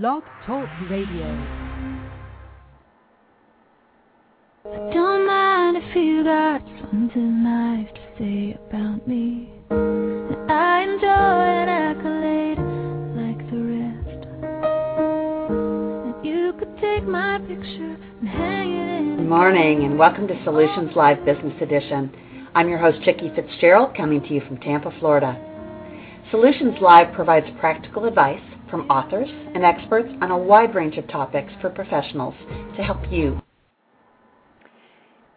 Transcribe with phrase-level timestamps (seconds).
[0.00, 1.26] Blog Talk Radio.
[4.64, 9.52] Don't mind if you got something nice to say about me.
[9.68, 12.58] That I enjoy an accolade
[13.20, 14.22] like the rest.
[16.06, 19.16] That you could take my picture and hang it in.
[19.18, 22.10] Good morning and welcome to Solutionz Live Business Edition.
[22.54, 25.36] I'm your host, Chicke Fitzgerald, coming to you from Tampa, Florida.
[26.32, 28.40] Solutionz Live provides practical advice
[28.72, 32.34] from authors and experts on a wide range of topics for professionals
[32.74, 33.40] to help you.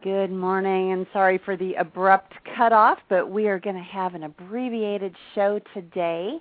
[0.01, 4.23] Good morning, and sorry for the abrupt cutoff, but we are going to have an
[4.23, 6.37] abbreviated show today.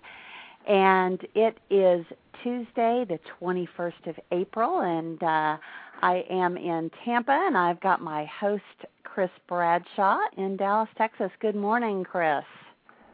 [0.69, 2.07] And it is
[2.45, 5.57] Tuesday, the 21st of April, and uh,
[6.01, 8.63] I am in Tampa, and I've got my host,
[9.03, 11.31] Chris Bradshaw, in Dallas, Texas.
[11.41, 12.45] Good morning, Chris.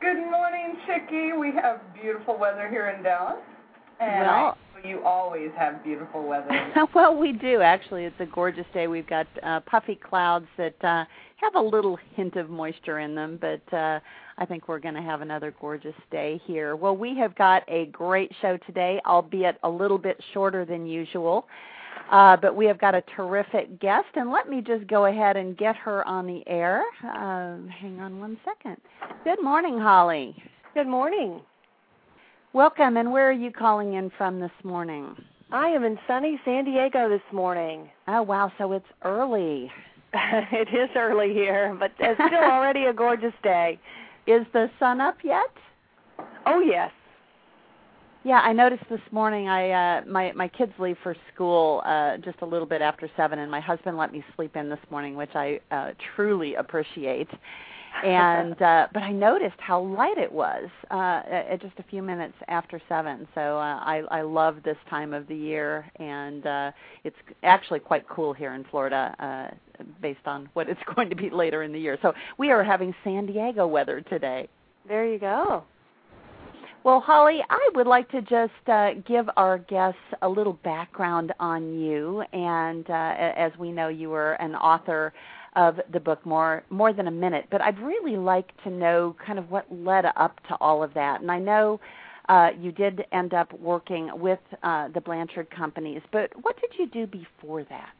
[0.00, 1.38] Good morning, Chicke.
[1.38, 3.38] We have beautiful weather here in Dallas.
[4.00, 6.48] And Well- I, you always have beautiful weather.
[6.94, 8.04] well, we do actually.
[8.04, 8.86] It's a gorgeous day.
[8.86, 11.04] We've got uh, puffy clouds that uh,
[11.36, 14.00] have a little hint of moisture in them, but uh,
[14.38, 16.76] I think we're going to have another gorgeous day here.
[16.76, 21.46] Well, we have got a great show today, albeit a little bit shorter than usual.
[22.10, 25.56] Uh, but we have got a terrific guest, and let me just go ahead and
[25.56, 26.82] get her on the air.
[27.04, 28.78] Um, hang on one second.
[29.24, 30.34] Good morning, Holly.
[30.74, 31.40] Good morning.
[32.52, 35.14] Welcome, and where are you calling in from this morning?
[35.52, 37.88] I am in sunny San Diego this morning.
[38.08, 39.70] Oh, wow, so it's early.
[40.12, 43.78] it is early here, but it's still already a gorgeous day.
[44.26, 45.46] Is the sun up yet?
[46.44, 46.90] Oh yes.
[48.24, 49.48] Yeah, I noticed this morning.
[49.48, 53.38] I uh, my my kids leave for school uh, just a little bit after seven,
[53.38, 57.28] and my husband let me sleep in this morning, which I uh, truly appreciate.
[58.04, 62.34] And uh, but I noticed how light it was uh, at just a few minutes
[62.48, 63.28] after seven.
[63.34, 66.72] So uh, I I love this time of the year, and uh,
[67.04, 71.30] it's actually quite cool here in Florida, uh, based on what it's going to be
[71.30, 71.98] later in the year.
[72.00, 74.48] So we are having San Diego weather today.
[74.88, 75.64] There you go.
[76.82, 81.78] Well, Holly, I would like to just uh, give our guests a little background on
[81.78, 82.22] you.
[82.32, 85.12] And uh, as we know, you were an author
[85.56, 87.46] of the book more more than a minute.
[87.50, 91.20] But I'd really like to know kind of what led up to all of that.
[91.20, 91.80] And I know
[92.28, 96.86] uh, you did end up working with uh, the Blanchard companies, but what did you
[96.86, 97.94] do before that?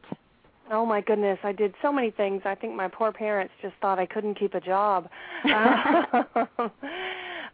[0.72, 2.42] Oh my goodness, I did so many things.
[2.44, 5.08] I think my poor parents just thought I couldn't keep a job.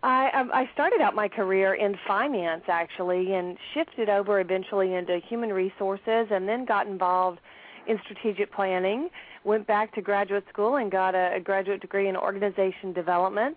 [0.03, 5.19] I um, I started out my career in finance actually and shifted over eventually into
[5.27, 7.41] human resources and then got involved
[7.87, 9.09] in strategic planning.
[9.45, 13.57] Went back to graduate school and got a, a graduate degree in organization development.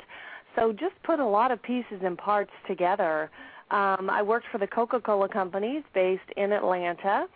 [0.56, 3.30] So just put a lot of pieces and parts together.
[3.72, 7.28] Um, I worked for the Coca-Cola companies based in Atlanta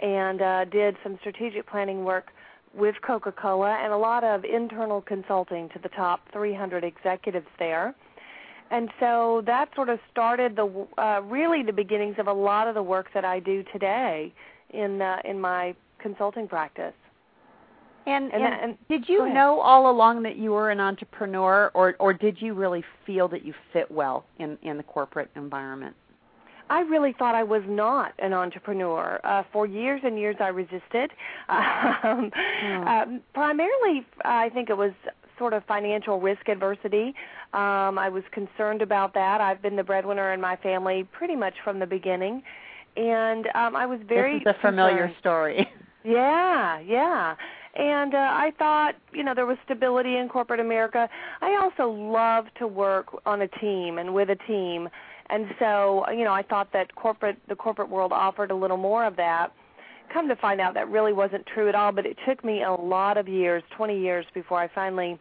[0.00, 2.28] and uh, did some strategic planning work
[2.74, 7.94] with Coca-Cola and a lot of internal consulting to the top 300 executives there.
[8.70, 12.74] And so that sort of started the uh, really the beginnings of a lot of
[12.74, 14.32] the work that I do today
[14.70, 16.94] in uh, in my consulting practice.
[18.06, 21.94] And, And and, and- did you know all along that you were an entrepreneur, or
[21.98, 25.94] or did you really feel that you fit well in in the corporate environment?
[26.70, 29.20] I really thought I was not an entrepreneur.
[29.24, 31.10] Uh, for years and years, I resisted.
[31.50, 32.30] Um,
[32.86, 34.92] um, primarily, I think it was
[35.38, 37.14] sort of financial risk adversity.
[37.54, 39.40] Um, I was concerned about that.
[39.40, 42.42] I've been the breadwinner in my family pretty much from the beginning,
[42.96, 45.16] and um, I was very this is a familiar concerned.
[45.20, 45.68] story.
[46.04, 47.34] Yeah, yeah.
[47.74, 51.08] And uh, I thought, you know, there was stability in corporate America.
[51.40, 54.88] I also love to work on a team and with a team.
[55.30, 59.04] And so, you know, I thought that corporate the corporate world offered a little more
[59.04, 59.52] of that.
[60.12, 62.72] Come to find out that really wasn't true at all, but it took me a
[62.72, 65.18] lot of years, 20 years before I finally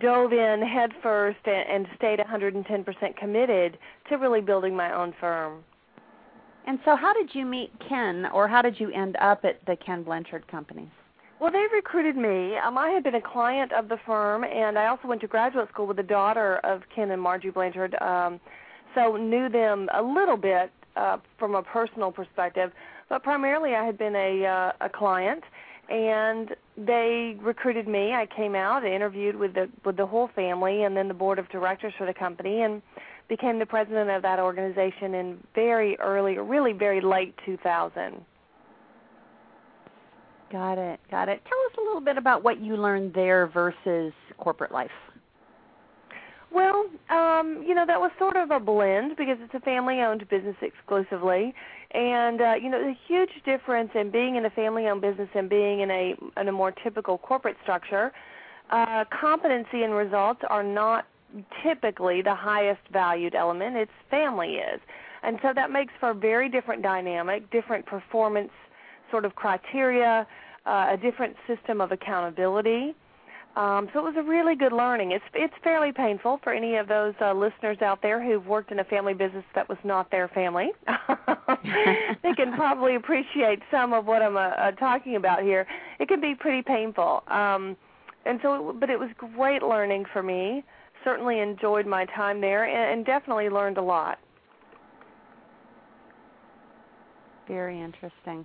[0.00, 3.76] dove in head first and, and stayed 110% committed
[4.08, 5.62] to really building my own firm.
[6.68, 9.74] And so, how did you meet Ken, or how did you end up at the
[9.74, 10.86] Ken Blanchard Company?
[11.40, 12.58] Well, they recruited me.
[12.58, 15.70] Um, I had been a client of the firm, and I also went to graduate
[15.70, 18.38] school with the daughter of Ken and Margie Blanchard, um,
[18.94, 22.70] so knew them a little bit uh, from a personal perspective.
[23.08, 25.44] But primarily, I had been a uh, a client,
[25.88, 28.12] and they recruited me.
[28.12, 31.48] I came out, interviewed with the with the whole family, and then the board of
[31.48, 32.82] directors for the company, and
[33.28, 38.24] became the president of that organization in very early, really very late 2000.
[40.50, 41.42] Got it, got it.
[41.44, 44.90] Tell us a little bit about what you learned there versus corporate life.
[46.50, 50.56] Well, um, you know, that was sort of a blend because it's a family-owned business
[50.62, 51.52] exclusively,
[51.90, 55.80] and uh, you know, the huge difference in being in a family-owned business and being
[55.80, 58.12] in a in a more typical corporate structure.
[58.70, 61.06] Uh, competency and results are not
[61.62, 63.76] typically the highest valued element.
[63.76, 64.80] It's family is,
[65.22, 68.50] and so that makes for a very different dynamic, different performance
[69.10, 70.26] sort of criteria,
[70.66, 72.94] uh, a different system of accountability.
[73.56, 75.10] Um, so it was a really good learning.
[75.10, 78.78] It's it's fairly painful for any of those uh, listeners out there who've worked in
[78.78, 80.70] a family business that was not their family.
[82.22, 85.66] they can probably appreciate some of what I'm uh, uh, talking about here.
[85.98, 87.76] It can be pretty painful, um,
[88.24, 90.62] and so but it was great learning for me.
[91.08, 94.18] Certainly enjoyed my time there, and, and definitely learned a lot.
[97.46, 98.44] Very interesting.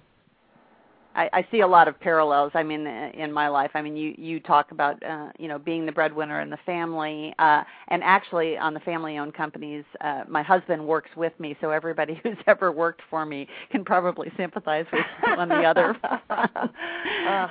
[1.15, 2.51] I, I see a lot of parallels.
[2.55, 5.85] I mean, in my life, I mean, you you talk about uh, you know being
[5.85, 10.85] the breadwinner in the family, uh, and actually on the family-owned companies, uh, my husband
[10.85, 15.05] works with me, so everybody who's ever worked for me can probably sympathize with
[15.35, 16.67] one the other, uh-huh.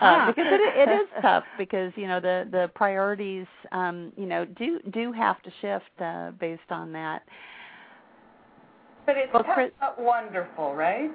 [0.01, 4.45] uh, because it, it is tough because you know the the priorities um, you know
[4.45, 7.23] do do have to shift uh, based on that.
[9.07, 11.11] But it's well, tough Chris, wonderful, right?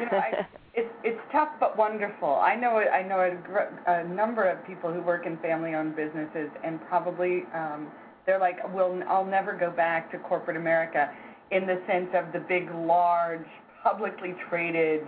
[0.00, 2.36] You know, I, it's it's tough but wonderful.
[2.36, 6.80] I know I know a, a number of people who work in family-owned businesses, and
[6.88, 7.88] probably um,
[8.26, 11.10] they're like, "Well, I'll never go back to corporate America,"
[11.50, 13.46] in the sense of the big, large,
[13.82, 15.02] publicly traded,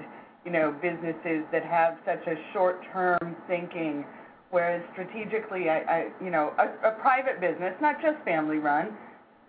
[0.44, 4.04] you know, businesses that have such a short-term thinking.
[4.50, 8.96] Whereas strategically, I, I you know, a, a private business, not just family-run,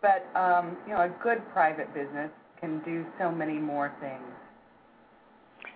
[0.02, 4.24] but um, you know, a good private business can do so many more things.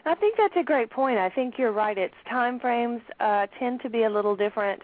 [0.05, 1.17] I think that's a great point.
[1.17, 1.97] I think you're right.
[1.97, 4.81] Its time frames uh, tend to be a little different.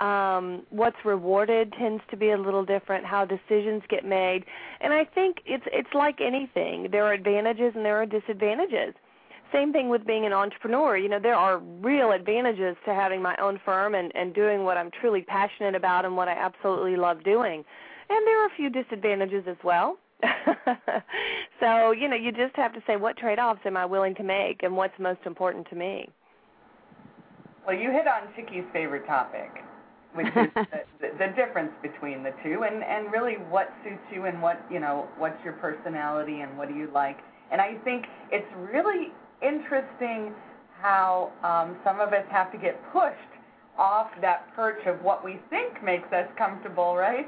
[0.00, 3.04] Um, what's rewarded tends to be a little different.
[3.04, 4.44] How decisions get made,
[4.80, 6.88] and I think it's it's like anything.
[6.92, 8.94] There are advantages and there are disadvantages.
[9.52, 10.96] Same thing with being an entrepreneur.
[10.96, 14.76] You know, there are real advantages to having my own firm and, and doing what
[14.76, 17.64] I'm truly passionate about and what I absolutely love doing.
[18.10, 19.98] And there are a few disadvantages as well.
[21.60, 24.62] so, you know, you just have to say what trade-offs am I willing to make
[24.62, 26.08] and what's most important to me.
[27.66, 29.50] Well, you hit on Chicke's favorite topic,
[30.14, 30.48] which is
[31.00, 34.80] the, the, difference between the two and and really what suits you and what, you
[34.80, 37.18] know, what's your personality and what do you like.
[37.52, 39.08] And I think it's really
[39.42, 40.32] interesting
[40.80, 43.14] how um, some of us have to get pushed
[43.76, 47.26] off that perch of what we think makes us comfortable, right?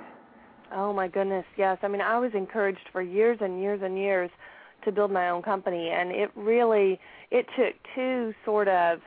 [0.73, 1.79] Oh my goodness, yes.
[1.83, 4.31] I mean, I was encouraged for years and years and years
[4.85, 6.99] to build my own company, and it really
[7.31, 9.01] it took two sort of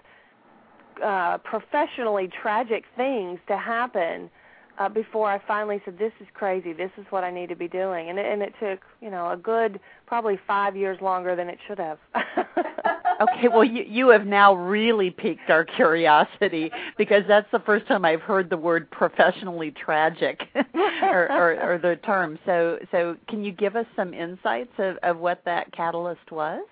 [1.03, 4.29] uh, professionally tragic things to happen
[4.77, 6.73] uh, before I finally said, "This is crazy.
[6.73, 9.31] This is what I need to be doing." And it, and it took you know
[9.31, 11.97] a good probably five years longer than it should have.
[13.23, 18.05] okay, well you you have now really piqued our curiosity because that's the first time
[18.05, 20.41] I've heard the word professionally tragic
[21.01, 22.39] or, or, or the term.
[22.45, 26.63] So so can you give us some insights of, of what that catalyst was?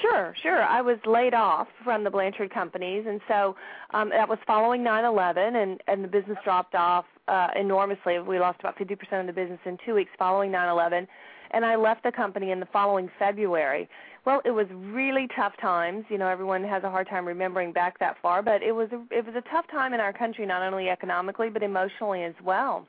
[0.00, 0.62] Sure, sure.
[0.62, 3.56] I was laid off from the Blanchard companies, and so
[3.92, 8.18] um, that was following 9/11, and and the business dropped off uh, enormously.
[8.18, 11.06] We lost about 50% of the business in two weeks following 9/11,
[11.50, 13.88] and I left the company in the following February.
[14.26, 16.04] Well, it was really tough times.
[16.08, 19.00] You know, everyone has a hard time remembering back that far, but it was a,
[19.10, 22.86] it was a tough time in our country, not only economically but emotionally as well.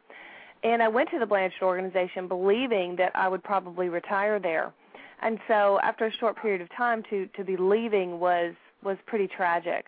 [0.63, 4.73] And I went to the Blanchard organization believing that I would probably retire there
[5.21, 8.53] and so after a short period of time to to be leaving was
[8.83, 9.85] was pretty tragic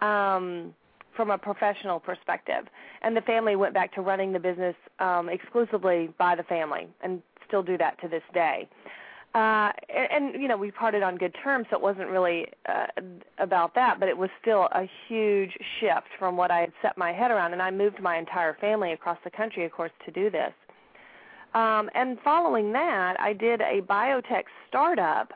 [0.00, 0.74] um
[1.16, 2.66] from a professional perspective
[3.02, 7.22] and the family went back to running the business um exclusively by the family and
[7.46, 8.68] still do that to this day
[9.34, 12.86] uh and, and you know we parted on good terms so it wasn't really uh,
[13.38, 17.12] about that but it was still a huge shift from what I had set my
[17.12, 20.30] head around and I moved my entire family across the country of course to do
[20.30, 20.52] this
[21.54, 25.32] um, and following that, I did a biotech startup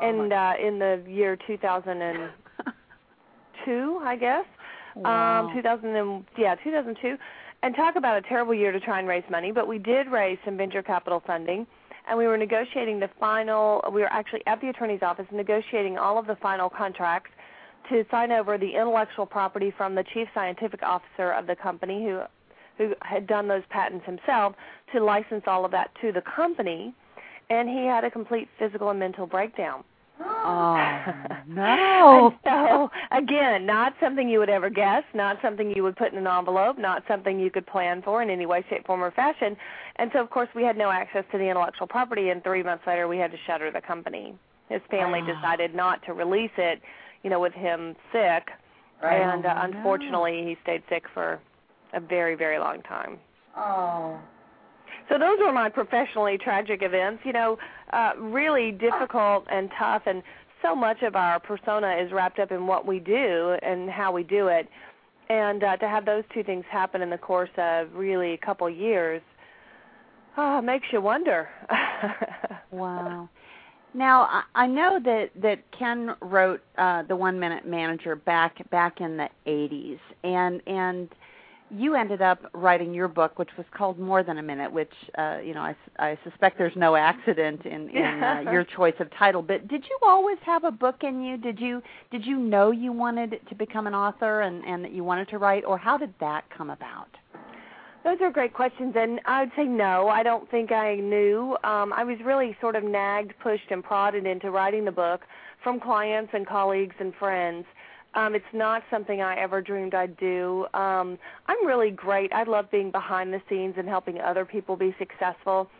[0.00, 4.44] oh in uh, in the year 2002, I guess.
[4.96, 5.46] Wow.
[5.46, 7.16] Um, 2000 and, yeah, 2002.
[7.62, 10.36] And talk about a terrible year to try and raise money, but we did raise
[10.44, 11.64] some venture capital funding
[12.10, 16.18] and we were negotiating the final we were actually at the attorney's office negotiating all
[16.18, 17.30] of the final contracts
[17.88, 22.20] to sign over the intellectual property from the chief scientific officer of the company who
[22.76, 24.54] who had done those patents himself
[24.92, 26.94] to license all of that to the company,
[27.50, 29.84] and he had a complete physical and mental breakdown.
[30.22, 31.12] Oh
[31.46, 32.34] no!
[32.44, 36.26] so again, not something you would ever guess, not something you would put in an
[36.26, 39.56] envelope, not something you could plan for in any way, shape, form, or fashion.
[39.96, 42.30] And so, of course, we had no access to the intellectual property.
[42.30, 44.34] And three months later, we had to shutter the company.
[44.68, 46.80] His family decided not to release it,
[47.22, 48.48] you know, with him sick,
[49.02, 49.20] right.
[49.20, 51.40] and uh, unfortunately, he stayed sick for
[51.92, 53.18] a very, very long time.
[53.56, 54.18] Oh.
[55.10, 57.22] So those were my professionally tragic events.
[57.26, 57.58] You know,
[57.92, 60.22] uh, really difficult and tough, and
[60.62, 64.22] so much of our persona is wrapped up in what we do and how we
[64.22, 64.68] do it.
[65.28, 68.70] And uh, to have those two things happen in the course of really a couple
[68.70, 69.20] years,
[70.36, 71.48] oh, makes you wonder.
[72.70, 73.28] wow.
[73.92, 79.16] Now I know that that Ken wrote uh, the One Minute Manager back back in
[79.16, 81.08] the 80s, and and
[81.70, 85.38] you ended up writing your book, which was called More Than a Minute, which uh,
[85.44, 89.42] you know I, I suspect there's no accident in, in uh, your choice of title.
[89.42, 91.36] But did you always have a book in you?
[91.36, 95.04] Did you did you know you wanted to become an author and, and that you
[95.04, 97.08] wanted to write, or how did that come about?
[98.02, 100.08] Those are great questions, and I would say no.
[100.08, 101.58] I don't think I knew.
[101.64, 105.22] Um, I was really sort of nagged, pushed, and prodded into writing the book
[105.62, 107.66] from clients and colleagues and friends.
[108.14, 110.66] Um, it's not something I ever dreamed I'd do.
[110.74, 112.32] Um, I'm really great.
[112.32, 115.70] I love being behind the scenes and helping other people be successful.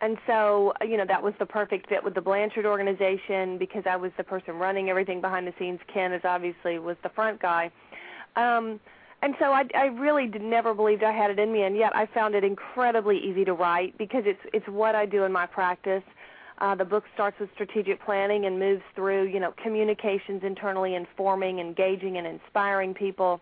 [0.00, 3.96] And so, you know, that was the perfect fit with the Blanchard organization because I
[3.96, 5.78] was the person running everything behind the scenes.
[5.92, 7.70] Ken is obviously was the front guy.
[8.36, 8.80] Um,
[9.22, 11.94] and so I, I really did, never believed I had it in me, and yet
[11.94, 15.44] I found it incredibly easy to write because it's it's what I do in my
[15.44, 16.02] practice.
[16.60, 21.58] Uh, the book starts with strategic planning and moves through, you know, communications internally, informing,
[21.58, 23.40] engaging, and inspiring people,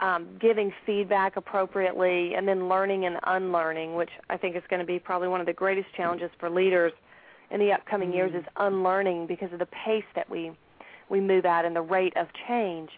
[0.00, 4.86] um, giving feedback appropriately, and then learning and unlearning, which I think is going to
[4.86, 6.92] be probably one of the greatest challenges for leaders
[7.50, 8.16] in the upcoming mm-hmm.
[8.16, 10.52] years is unlearning because of the pace that we
[11.08, 12.90] we move at and the rate of change.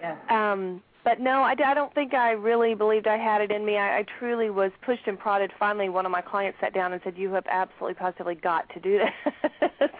[0.00, 0.16] Yeah.
[0.28, 3.76] Um, but no, I, I don't think I really believed I had it in me.
[3.76, 5.50] I, I truly was pushed and prodded.
[5.58, 8.80] Finally, one of my clients sat down and said, "You have absolutely, positively got to
[8.80, 9.70] do this."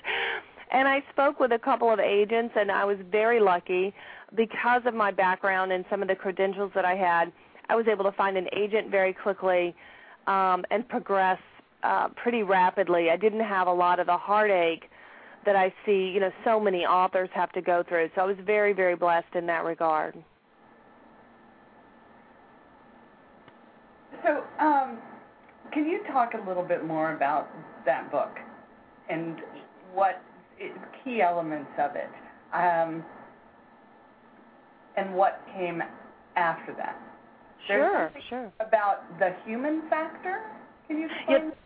[0.72, 3.92] and I spoke with a couple of agents, and I was very lucky
[4.34, 7.32] because of my background and some of the credentials that I had.
[7.68, 9.74] I was able to find an agent very quickly
[10.26, 11.38] um, and progress
[11.82, 13.10] uh, pretty rapidly.
[13.10, 14.90] I didn't have a lot of the heartache
[15.44, 18.10] that I see, you know, so many authors have to go through.
[18.14, 20.22] So I was very, very blessed in that regard.
[24.24, 24.98] So, um,
[25.72, 27.48] can you talk a little bit more about
[27.84, 28.36] that book
[29.08, 29.36] and
[29.92, 30.22] what
[31.02, 32.10] key elements of it,
[32.54, 33.04] um,
[34.96, 35.82] and what came
[36.36, 37.00] after that?
[37.66, 38.52] Sure, sure.
[38.60, 40.42] About the human factor.
[40.88, 41.44] Can you explain?
[41.46, 41.58] Yep.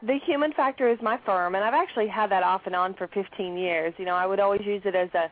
[0.00, 3.08] The Human Factor is my firm, and I've actually had that off and on for
[3.08, 3.92] 15 years.
[3.98, 5.28] You know, I would always use it as a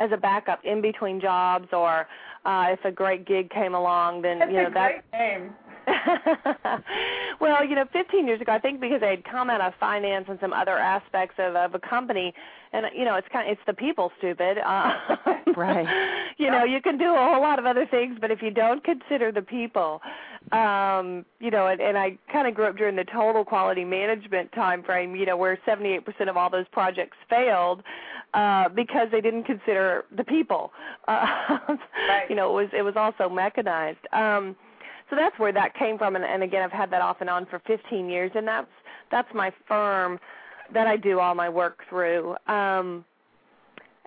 [0.00, 2.06] as a backup in between jobs, or
[2.44, 5.10] uh, if a great gig came along, then That's you know a that.
[5.10, 5.54] Great name.
[7.40, 10.26] well, you know, 15 years ago, I think because I had come out of finance
[10.28, 12.34] and some other aspects of, of a company,
[12.72, 14.58] and you know, it's kind of it's the people, stupid.
[14.58, 15.16] Uh,
[15.56, 15.86] right.
[16.36, 18.84] You know, you can do a whole lot of other things, but if you don't
[18.84, 20.00] consider the people,
[20.52, 24.52] um, you know, and, and I kind of grew up during the total quality management
[24.52, 27.82] time frame, you know, where 78% of all those projects failed
[28.34, 30.72] uh, because they didn't consider the people.
[31.06, 31.26] Uh,
[32.08, 32.26] right.
[32.28, 33.98] You know, it was it was also mechanized.
[34.12, 34.56] Um,
[35.10, 37.46] so that's where that came from and, and again I've had that off and on
[37.46, 38.68] for 15 years and that's
[39.10, 40.18] that's my firm
[40.72, 42.36] that I do all my work through.
[42.46, 43.04] Um,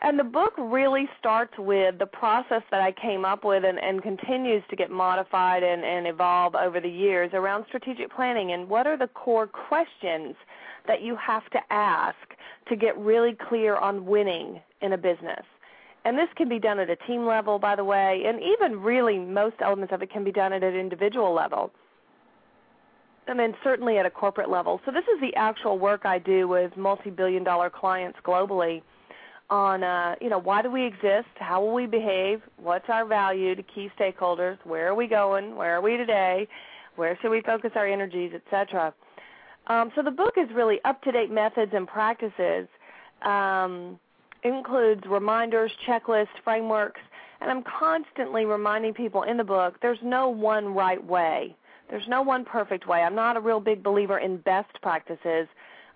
[0.03, 4.01] and the book really starts with the process that I came up with and, and
[4.01, 8.88] continues to get modified and, and evolve over the years around strategic planning and what
[8.88, 10.36] are the core questions
[10.88, 12.17] that you have to ask
[12.67, 15.46] to get really clear on winning in a business.
[16.03, 19.20] And this can be done at a team level, by the way, and even really
[19.20, 21.72] most elements of it can be done at an individual level.
[23.27, 24.81] And then certainly at a corporate level.
[24.86, 28.81] So this is the actual work I do with multi-billion dollar clients globally
[29.51, 31.27] on uh, you know, why do we exist?
[31.36, 32.41] How will we behave?
[32.58, 34.58] What's our value to key stakeholders?
[34.63, 35.55] Where are we going?
[35.55, 36.48] Where are we today?
[36.96, 38.93] Where should we focus our energies, etc.
[39.67, 42.67] Um, so the book is really up-to-date methods and practices
[43.24, 44.00] um,
[44.43, 47.01] includes reminders, checklists, frameworks,
[47.39, 51.55] and I'm constantly reminding people in the book there's no one right way.
[51.89, 53.01] There's no one perfect way.
[53.01, 55.48] I'm not a real big believer in best practices.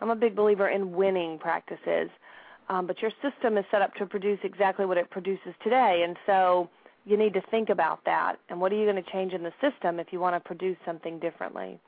[0.02, 2.10] I'm a big believer in winning practices.
[2.68, 6.18] Um, but your system is set up to produce exactly what it produces today, and
[6.26, 6.70] so
[7.06, 8.38] you need to think about that.
[8.50, 10.78] And what are you going to change in the system if you want to produce
[10.84, 11.80] something differently?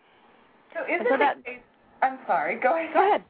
[0.73, 1.37] So is it that,
[2.03, 2.59] I'm sorry.
[2.59, 2.93] Go ahead.
[2.93, 3.23] Go ahead.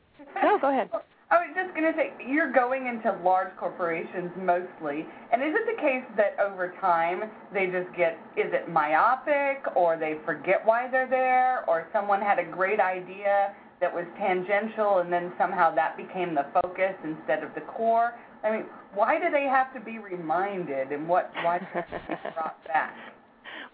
[0.43, 0.89] No, go ahead.
[1.29, 5.75] I was just going to say, you're going into large corporations mostly, and is it
[5.75, 10.89] the case that over time they just get, is it myopic, or they forget why
[10.89, 15.97] they're there, or someone had a great idea that was tangential and then somehow that
[15.97, 18.13] became the focus instead of the core?
[18.45, 22.15] I mean, why do they have to be reminded, and what why do they be
[22.35, 22.95] brought back?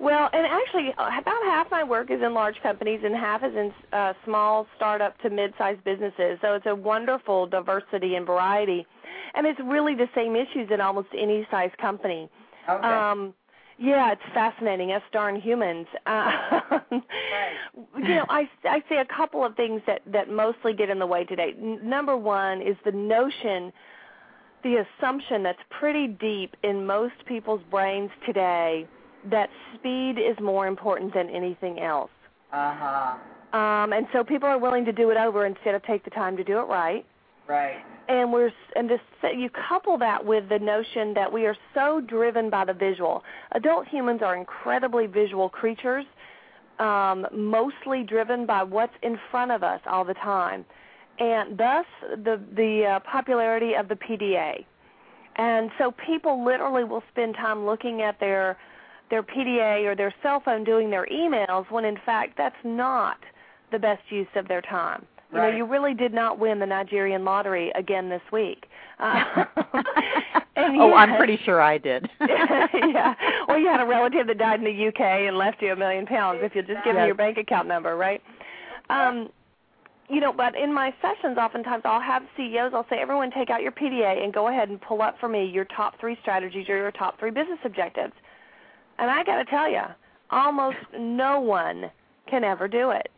[0.04, 3.74] Well, and actually, about half my work is in large companies, and half is in
[3.94, 6.38] uh, small startup to mid-sized businesses.
[6.42, 8.86] So it's a wonderful diversity and variety,
[9.34, 12.30] and it's really the same issues in almost any size company.
[12.70, 12.86] Okay.
[12.86, 13.34] Um,
[13.80, 14.92] yeah, it's fascinating.
[14.92, 15.88] Us darn humans.
[16.06, 16.10] Uh,
[16.92, 17.02] right.
[17.96, 21.08] You know, I I see a couple of things that that mostly get in the
[21.08, 21.56] way today.
[21.58, 23.72] N- number one is the notion,
[24.64, 28.86] the assumption that's pretty deep in most people's brains today
[29.30, 32.12] that speed is more important than anything else.
[32.52, 33.16] Uh-huh.
[33.58, 36.36] Um, and so people are willing to do it over instead of take the time
[36.38, 37.06] to do it right.
[37.48, 37.84] Right.
[38.08, 39.04] And we're and just
[39.36, 43.24] you couple that with the notion that we are so driven by the visual.
[43.52, 46.06] Adult humans are incredibly visual creatures,
[46.80, 50.66] um, mostly driven by what's in front of us all the time,
[51.20, 54.66] and thus the the uh, popularity of the PDA.
[55.36, 58.58] And so people literally will spend time looking at their
[59.14, 63.18] their PDA or their cell phone doing their emails when in fact that's not
[63.72, 65.06] the best use of their time.
[65.32, 65.52] You right.
[65.52, 68.66] know, you really did not win the Nigerian lottery again this week.
[69.00, 69.46] Uh,
[70.58, 72.10] oh, I'm pretty sure I did.
[72.22, 73.14] yeah.
[73.48, 76.08] Or you had a relative that died in the UK and left you a million
[76.08, 78.22] pounds if you just give me your bank account number, right?
[78.90, 79.30] Um,
[80.10, 82.72] you know, but in my sessions, oftentimes I'll have CEOs.
[82.74, 85.46] I'll say, everyone, take out your PDA and go ahead and pull up for me
[85.46, 88.14] your top three strategies or your top three business objectives.
[89.00, 89.82] And I got to tell you,
[90.30, 91.92] almost no one
[92.30, 93.10] can ever do it.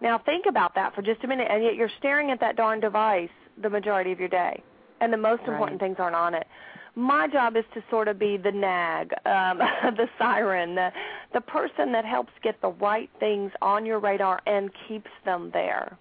[0.00, 2.80] Now think about that for just a minute, and yet you're staring at that darn
[2.80, 3.30] device
[3.62, 4.62] the majority of your day,
[5.00, 5.88] and the most important right.
[5.88, 6.46] things aren't on it.
[6.96, 9.58] My job is to sort of be the nag, um,
[9.96, 10.90] the siren, the
[11.32, 15.98] the person that helps get the right things on your radar and keeps them there.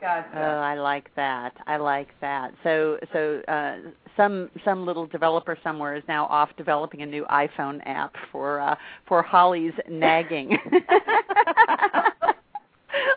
[0.00, 0.28] Gotcha.
[0.34, 1.52] Oh, I like that.
[1.66, 2.52] I like that.
[2.62, 3.76] So, so uh,
[4.16, 8.76] some some little developer somewhere is now off developing a new iPhone app for uh,
[9.06, 10.56] for Holly's nagging.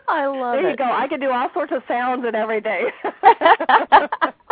[0.08, 0.62] I love it.
[0.62, 0.72] there it.
[0.72, 0.84] you go.
[0.84, 2.90] I can do all sorts of sounds and everything.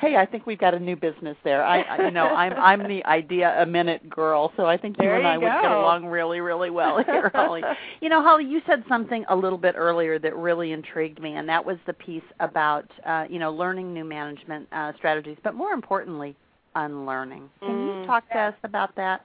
[0.00, 1.64] hey, I think we've got a new business there.
[1.64, 5.04] I, I you know, I'm I'm the idea a minute girl, so I think you
[5.04, 5.40] there and you I go.
[5.40, 7.62] would get along really, really well here, Holly.
[8.00, 11.48] you know, Holly, you said something a little bit earlier that really intrigued me, and
[11.48, 15.72] that was the piece about uh, you know learning new management uh, strategies, but more
[15.72, 16.36] importantly,
[16.74, 17.48] unlearning.
[17.60, 18.00] Can mm.
[18.00, 19.24] you talk to us about that?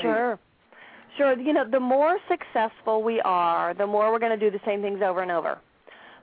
[0.00, 0.38] Sure.
[1.16, 1.38] Sure.
[1.38, 4.80] You know, the more successful we are, the more we're going to do the same
[4.80, 5.58] things over and over.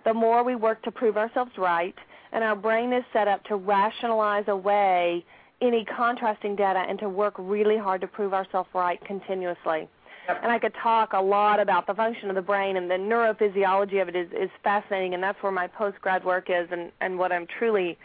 [0.05, 1.95] The more we work to prove ourselves right,
[2.31, 5.25] and our brain is set up to rationalize away
[5.61, 9.89] any contrasting data and to work really hard to prove ourselves right continuously.
[10.27, 10.39] Yep.
[10.43, 14.01] And I could talk a lot about the function of the brain and the neurophysiology
[14.01, 17.31] of it is, is fascinating, and that's where my postgrad work is and, and what
[17.31, 17.97] I'm truly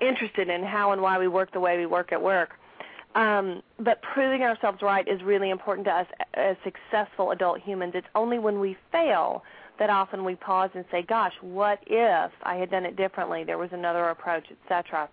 [0.00, 2.50] interested in, how and why we work the way we work at work.
[3.14, 7.92] Um, but proving ourselves right is really important to us as successful adult humans.
[7.94, 9.42] It's only when we fail
[9.82, 13.42] that often we pause and say, "Gosh, what if I had done it differently?
[13.42, 15.08] There was another approach, etc."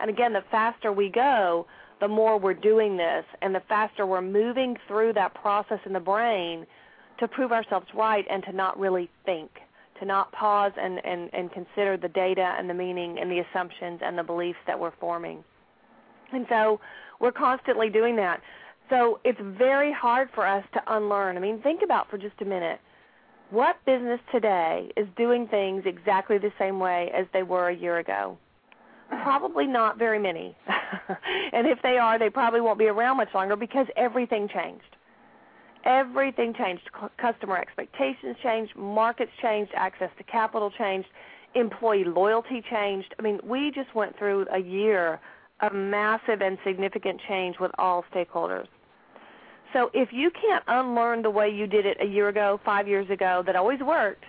[0.00, 1.66] And again, the faster we go,
[2.00, 6.00] the more we're doing this, and the faster we're moving through that process in the
[6.00, 6.66] brain
[7.18, 9.50] to prove ourselves right and to not really think,
[10.00, 14.00] to not pause and, and, and consider the data and the meaning and the assumptions
[14.02, 15.44] and the beliefs that we're forming.
[16.32, 16.80] And so
[17.20, 18.40] we're constantly doing that.
[18.88, 21.36] So it's very hard for us to unlearn.
[21.36, 22.80] I mean, think about for just a minute.
[23.50, 27.98] What business today is doing things exactly the same way as they were a year
[27.98, 28.36] ago?
[29.08, 30.54] Probably not very many.
[31.52, 34.84] and if they are, they probably won't be around much longer because everything changed.
[35.84, 36.82] Everything changed.
[37.00, 41.08] C- customer expectations changed, markets changed, access to capital changed,
[41.54, 43.14] employee loyalty changed.
[43.18, 45.20] I mean, we just went through a year
[45.60, 48.66] of massive and significant change with all stakeholders.
[49.72, 53.08] So if you can't unlearn the way you did it a year ago, five years
[53.10, 54.24] ago, that always worked,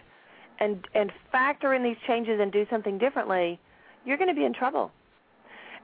[0.60, 3.60] and and factor in these changes and do something differently,
[4.06, 4.92] you're going to be in trouble.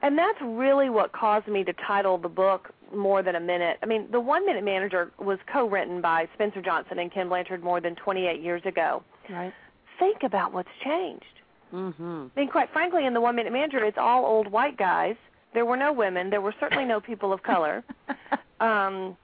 [0.02, 3.78] And that's really what caused me to title the book More Than a Minute.
[3.82, 7.80] I mean, The One Minute Manager was co-written by Spencer Johnson and Ken Blanchard more
[7.80, 9.02] than 28 years ago.
[9.30, 9.54] Right.
[9.98, 11.24] Think about what's changed.
[11.72, 12.26] Mm-hmm.
[12.36, 15.16] I mean, quite frankly, in The One Minute Manager, it's all old white guys.
[15.54, 16.28] There were no women.
[16.28, 17.82] There were certainly no people of color.
[18.58, 19.18] Um,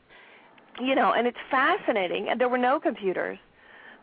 [0.80, 2.28] you know, and it's fascinating.
[2.28, 3.38] And there were no computers.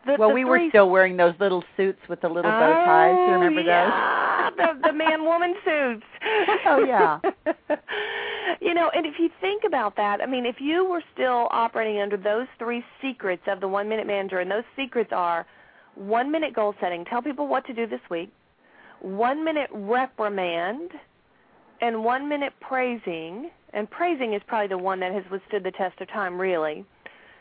[0.06, 3.14] The, well, the we were still wearing those little suits with the little bow ties.
[3.16, 3.84] Oh, you remember yeah.
[3.84, 4.30] those?
[4.56, 6.06] the the man woman suits.
[6.66, 7.18] oh yeah.
[8.60, 12.00] you know, and if you think about that, I mean, if you were still operating
[12.00, 15.46] under those three secrets of the one minute manager, and those secrets are
[15.94, 18.30] one minute goal setting, tell people what to do this week,
[19.00, 20.92] one minute reprimand,
[21.80, 23.50] and one minute praising.
[23.72, 26.84] And praising is probably the one that has withstood the test of time, really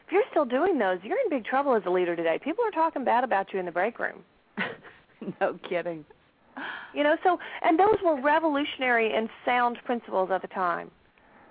[0.09, 2.39] if you're still doing those, you're in big trouble as a leader today.
[2.43, 4.23] People are talking bad about you in the break room.
[5.39, 6.03] no kidding.
[6.95, 10.89] You know, so and those were revolutionary and sound principles at the time.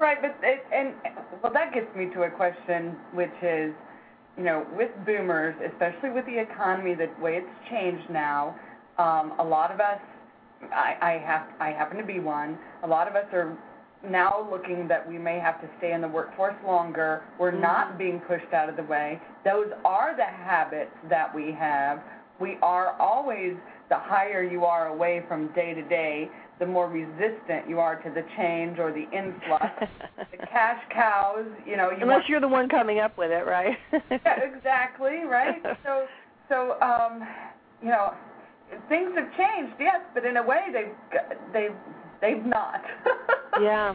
[0.01, 0.95] Right, but it, and
[1.41, 3.73] well, that gets me to a question, which is,
[4.37, 8.57] you know, with boomers, especially with the economy, the way it's changed now,
[8.99, 10.01] um, a lot of us,
[10.73, 12.59] I, I have, I happen to be one.
[12.83, 13.57] A lot of us are
[14.09, 17.23] now looking that we may have to stay in the workforce longer.
[17.39, 17.63] We're mm-hmm.
[17.63, 19.21] not being pushed out of the way.
[19.45, 22.01] Those are the habits that we have.
[22.41, 23.55] We are always,
[23.89, 26.31] the higher you are away from day to day,
[26.61, 29.65] the more resistant you are to the change or the influx.
[30.31, 31.91] the cash cows, you know.
[31.91, 33.77] You Unless you're the one coming up with it, right?
[34.11, 35.63] yeah, exactly, right?
[35.85, 36.07] So,
[36.49, 37.27] so um,
[37.83, 38.13] you know,
[38.89, 41.21] things have changed, yes, but in a way they've
[41.53, 41.77] they've
[42.21, 42.83] they've not.
[43.61, 43.95] yeah.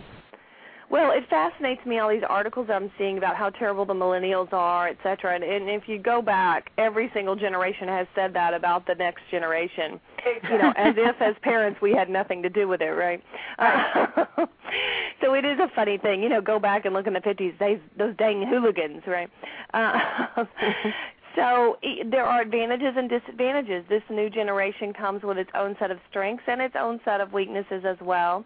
[0.93, 4.89] Well, it fascinates me all these articles I'm seeing about how terrible the millennials are,
[4.89, 5.33] et cetera.
[5.33, 9.23] And, and if you go back, every single generation has said that about the next
[9.31, 9.99] generation.
[10.23, 10.51] Exactly.
[10.51, 13.23] You know, as if as parents we had nothing to do with it, right?
[13.57, 14.05] Uh,
[15.19, 16.21] so it is a funny thing.
[16.21, 17.57] You know, go back and look in the 50s.
[17.57, 19.31] They, those dang hooligans, right?
[19.73, 20.45] Uh,
[21.35, 21.77] so
[22.09, 23.83] there are advantages and disadvantages.
[23.89, 27.33] This new generation comes with its own set of strengths and its own set of
[27.33, 28.45] weaknesses as well.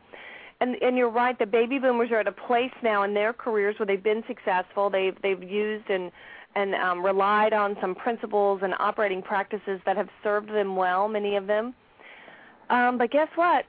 [0.60, 3.76] And and you're right, the baby boomers are at a place now in their careers
[3.78, 4.90] where they've been successful.
[4.90, 6.12] They've they've used and
[6.56, 11.36] and um, relied on some principles and operating practices that have served them well, many
[11.36, 11.76] of them.
[12.70, 13.66] Um, but guess what?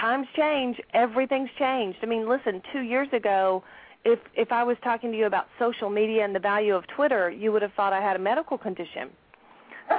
[0.00, 0.80] Times change.
[0.92, 1.98] Everything's changed.
[2.02, 3.64] I mean, listen, two years ago,
[4.04, 7.30] if if I was talking to you about social media and the value of Twitter,
[7.30, 9.10] you would have thought I had a medical condition.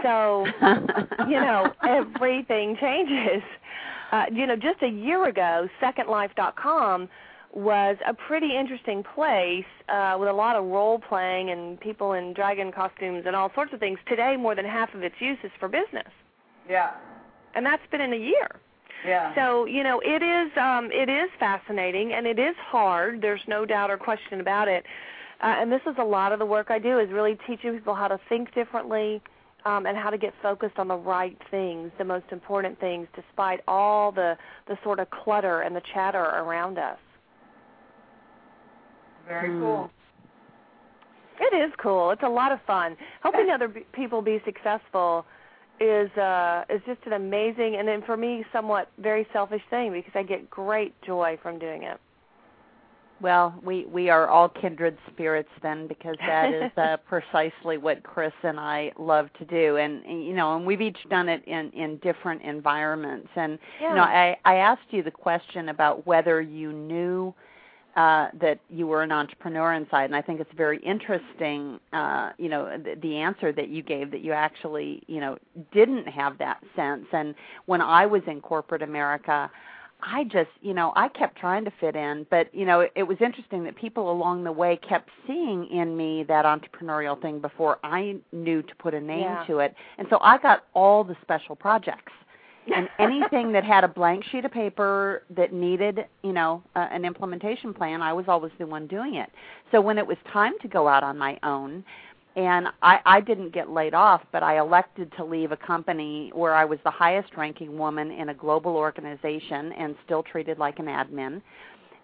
[0.04, 0.46] So,
[1.28, 3.44] you know, everything changes.
[4.12, 7.10] Uh, you know, just a year ago, SecondLife.com
[7.54, 12.34] was a pretty interesting place uh, with a lot of role playing and people in
[12.34, 13.98] dragon costumes and all sorts of things.
[14.08, 16.12] Today, more than half of its use is for business.
[16.70, 16.91] Yeah.
[17.54, 18.60] And that's been in a year.
[19.06, 19.36] Yeah.
[19.36, 23.22] So you know it is um, it is fascinating and it is hard.
[23.22, 24.86] There's no doubt or question about it.
[25.41, 27.94] Uh, and this is a lot of the work I do is really teaching people
[27.94, 29.22] how to think differently
[29.65, 33.62] um, and how to get focused on the right things, the most important things, despite
[33.68, 34.38] all the
[34.68, 36.98] the sort of clutter and the chatter around us.
[39.28, 39.62] Very hmm.
[39.62, 39.89] cool.
[41.39, 42.12] It is cool.
[42.12, 42.96] It's a lot of fun.
[43.22, 45.26] Helping other b- people be successful
[45.79, 50.11] is uh is just an amazing and then for me somewhat very selfish thing because
[50.15, 51.99] I get great joy from doing it.
[53.21, 58.33] Well, we we are all kindred spirits then because that is uh, precisely what Chris
[58.43, 61.97] and I love to do and you know and we've each done it in in
[61.97, 63.89] different environments and yeah.
[63.89, 67.33] you know I I asked you the question about whether you knew
[67.95, 72.49] uh, that you were an entrepreneur inside, and I think it's very interesting, uh, you
[72.49, 75.38] know, the, the answer that you gave that you actually, you know,
[75.71, 77.05] didn't have that sense.
[77.13, 77.36] And
[77.67, 79.49] when I was in corporate America,
[80.01, 83.03] I just, you know, I kept trying to fit in, but you know, it, it
[83.03, 87.79] was interesting that people along the way kept seeing in me that entrepreneurial thing before
[87.81, 89.45] I knew to put a name yeah.
[89.47, 92.12] to it, and so I got all the special projects
[92.73, 97.06] and anything that had a blank sheet of paper that needed, you know, uh, an
[97.06, 99.30] implementation plan, I was always the one doing it.
[99.71, 101.84] So when it was time to go out on my own,
[102.36, 106.54] and I, I didn't get laid off, but I elected to leave a company where
[106.54, 110.88] I was the highest ranking woman in a global organization and still treated like an
[110.88, 111.41] admin.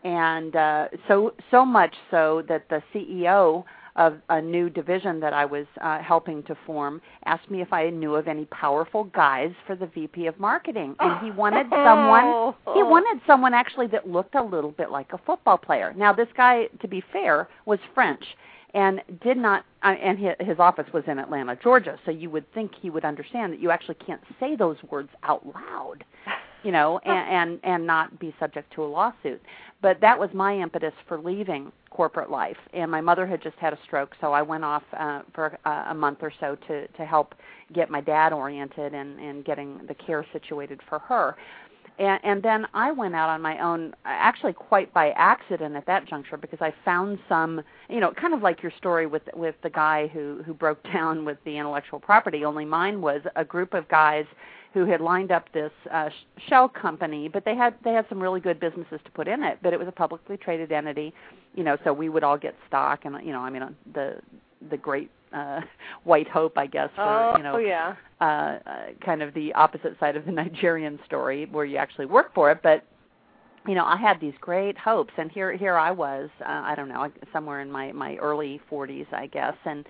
[0.03, 5.45] And uh, so so much so that the CEO of a new division that I
[5.45, 9.75] was uh, helping to form asked me if I knew of any powerful guys for
[9.75, 12.53] the VP of marketing, and he wanted someone.
[12.73, 15.93] He wanted someone actually that looked a little bit like a football player.
[15.95, 18.23] Now, this guy, to be fair, was French
[18.73, 22.71] and did not uh, and his office was in Atlanta, Georgia, so you would think
[22.79, 26.05] he would understand that you actually can't say those words out loud
[26.63, 29.41] you know, and, and and not be subject to a lawsuit.
[29.81, 32.57] But that was my impetus for leaving corporate life.
[32.73, 35.69] And my mother had just had a stroke, so I went off uh, for a,
[35.89, 37.35] a month or so to to help
[37.73, 41.35] get my dad oriented and and getting the care situated for her.
[41.99, 46.07] and, and then I went out on my own, actually quite by accident at that
[46.07, 49.69] juncture, because I found some, you know, kind of like your story with with the
[49.69, 52.45] guy who who broke down with the intellectual property.
[52.45, 54.25] Only mine was a group of guys
[54.73, 56.09] who had lined up this uh,
[56.47, 59.59] shell company, but they had they had some really good businesses to put in it.
[59.61, 61.13] But it was a publicly traded entity,
[61.55, 64.19] you know, so we would all get stock, and you know, I mean, the
[64.69, 65.61] the great uh,
[66.03, 67.95] white hope, I guess, for oh, you know, yeah.
[68.21, 68.59] uh, uh,
[69.03, 72.59] kind of the opposite side of the Nigerian story, where you actually work for it.
[72.63, 72.85] But
[73.67, 76.89] you know, I had these great hopes, and here here I was, uh, I don't
[76.89, 79.85] know, somewhere in my my early 40s, I guess, and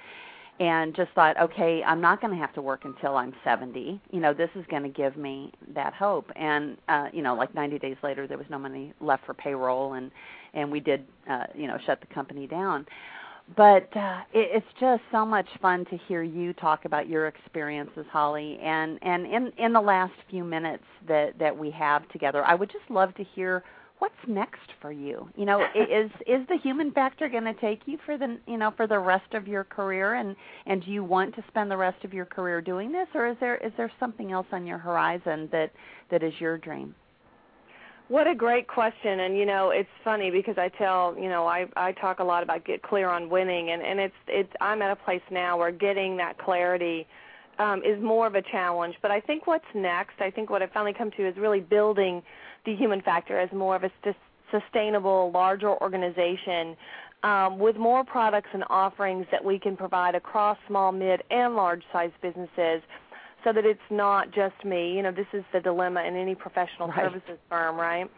[0.62, 4.00] and just thought, okay, I'm not going to have to work until I'm 70.
[4.12, 6.30] You know, this is going to give me that hope.
[6.36, 9.94] And uh, you know, like 90 days later, there was no money left for payroll,
[9.94, 10.12] and
[10.54, 12.86] and we did, uh, you know, shut the company down
[13.58, 18.06] but uh, it, it's just so much fun to hear you talk about your experiences,
[18.10, 18.58] Holly.
[18.62, 22.72] And and in in the last few minutes that that we have together, I would
[22.72, 23.64] just love to hear
[24.02, 25.30] what's next for you.
[25.36, 28.72] You know, is is the human factor going to take you for the you know
[28.76, 30.16] for the rest of your career?
[30.16, 30.36] And
[30.66, 33.38] and do you want to spend the rest of your career doing this, or is
[33.40, 35.72] there is there something else on your horizon that
[36.10, 36.96] that is your dream?
[38.08, 41.68] What a great question, and you know it's funny because I tell you know I
[41.76, 44.90] I talk a lot about get clear on winning, and and it's it's I'm at
[44.90, 47.06] a place now where getting that clarity
[47.60, 48.96] um, is more of a challenge.
[49.02, 52.24] But I think what's next, I think what I've finally come to is really building
[52.66, 53.92] the human factor as more of a
[54.52, 56.76] sustainable, larger organization
[57.24, 61.84] um, with more products and offerings that we can provide across small, mid, and large
[61.92, 62.82] size businesses
[63.44, 64.94] so that it's not just me.
[64.96, 66.98] You know, this is the dilemma in any professional right.
[66.98, 68.10] services firm, right?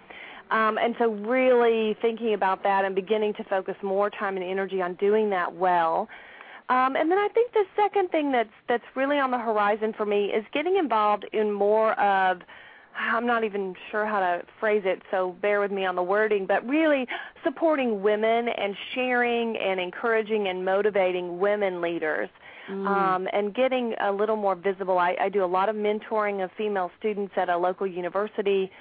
[0.51, 4.81] Um, and so really thinking about that and beginning to focus more time and energy
[4.81, 6.07] on doing that well.
[6.69, 10.05] Um, and then I think the second thing that's that's really on the horizon for
[10.05, 12.39] me is getting involved in more of
[12.97, 16.45] I'm not even sure how to phrase it, so bear with me on the wording,
[16.45, 17.07] but really
[17.43, 22.29] supporting women and sharing and encouraging and motivating women leaders
[22.69, 22.87] mm.
[22.87, 24.97] um, and getting a little more visible.
[24.97, 28.71] I, I do a lot of mentoring of female students at a local university,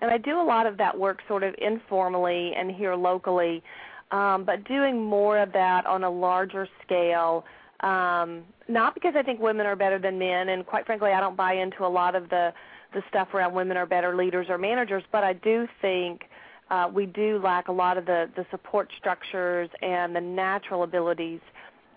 [0.00, 3.62] and I do a lot of that work sort of informally and here locally,
[4.10, 7.44] um, but doing more of that on a larger scale.
[7.80, 11.36] Um, not because I think women are better than men, and quite frankly, I don't
[11.36, 12.52] buy into a lot of the
[12.92, 16.22] the stuff around women are better leaders or managers, but I do think
[16.70, 21.40] uh, we do lack a lot of the the support structures and the natural abilities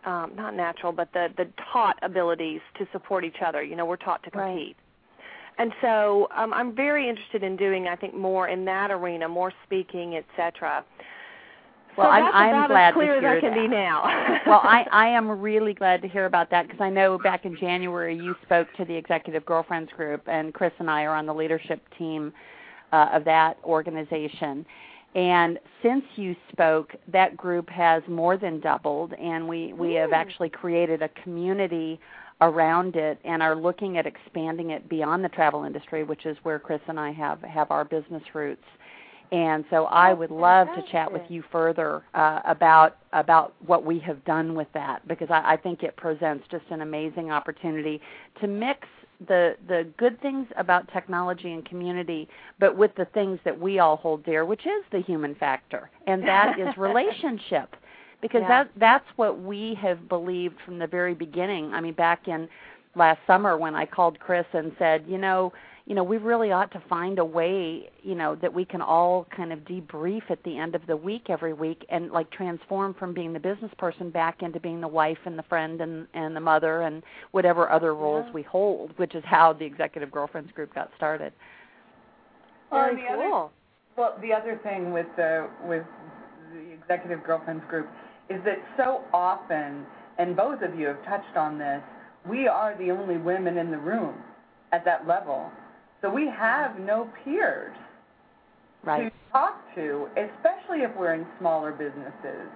[0.05, 3.63] um, not natural, but the the taught abilities to support each other.
[3.63, 4.55] You know, we're taught to compete.
[4.55, 4.75] Right.
[5.57, 9.53] And so um, I'm very interested in doing, I think, more in that arena, more
[9.65, 10.83] speaking, etc.
[11.97, 13.61] Well, so I'm, I'm glad as clear to hear as I can that.
[13.61, 14.39] be now.
[14.47, 17.57] well, I, I am really glad to hear about that because I know back in
[17.57, 21.33] January you spoke to the Executive Girlfriends Group, and Chris and I are on the
[21.33, 22.33] leadership team
[22.91, 24.65] uh, of that organization.
[25.15, 30.49] And since you spoke, that group has more than doubled, and we, we have actually
[30.49, 31.99] created a community
[32.41, 36.57] around it and are looking at expanding it beyond the travel industry, which is where
[36.57, 38.63] Chris and I have, have our business roots.
[39.33, 43.97] And so I would love to chat with you further uh, about about what we
[43.97, 47.99] have done with that because I, I think it presents just an amazing opportunity
[48.41, 48.87] to mix
[49.27, 53.95] the the good things about technology and community, but with the things that we all
[53.95, 57.75] hold dear, which is the human factor, and that is relationship.
[58.21, 58.65] Because yeah.
[58.65, 61.73] that that's what we have believed from the very beginning.
[61.73, 62.47] I mean, back in
[62.95, 65.51] last summer when I called Chris and said, you know,
[65.85, 69.27] you know, we really ought to find a way, you know, that we can all
[69.35, 73.13] kind of debrief at the end of the week every week and like transform from
[73.13, 76.39] being the business person back into being the wife and the friend and and the
[76.39, 78.33] mother and whatever other roles yeah.
[78.33, 81.33] we hold, which is how the executive girlfriends group got started.
[82.71, 83.35] Very well, cool.
[83.35, 83.51] Other,
[83.97, 85.83] well, the other thing with the with
[86.53, 87.89] the executive girlfriends group
[88.29, 89.85] is that so often,
[90.17, 91.81] and both of you have touched on this,
[92.25, 94.15] we are the only women in the room
[94.71, 95.51] at that level.
[96.03, 97.73] So we have no peers
[98.83, 99.05] right.
[99.05, 102.49] to talk to, especially if we're in smaller businesses,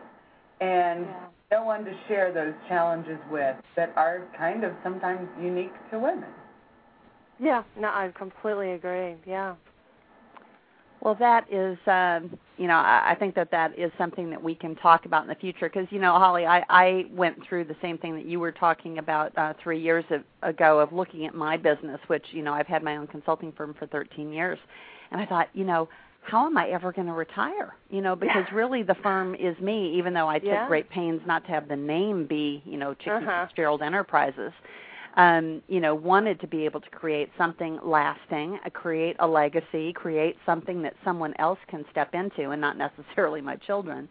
[0.59, 1.27] and Yeah.
[1.51, 6.29] no one to share those challenges with that are kind of sometimes unique to women.
[7.39, 9.15] Yeah, no, I completely agree.
[9.25, 9.55] Yeah.
[11.01, 14.55] Well, that is, um, you know, I, I think that that is something that we
[14.55, 17.75] can talk about in the future because, you know, Holly, I, I went through the
[17.81, 21.35] same thing that you were talking about uh, three years of, ago of looking at
[21.35, 24.57] my business, which, you know, I've had my own consulting firm for 13 years,
[25.11, 25.87] and I thought, you know,
[26.23, 27.75] how am I ever going to retire?
[27.89, 30.67] You know, because really the firm is me, even though I took Yeah.
[30.67, 33.45] great pains not to have the name be, you know, Chicke Uh-huh.
[33.45, 34.51] Fitzgerald Enterprises.
[35.17, 39.91] Um, you know, wanted to be able to create something lasting, uh, create a legacy,
[39.91, 44.07] create something that someone else can step into, and not necessarily my children.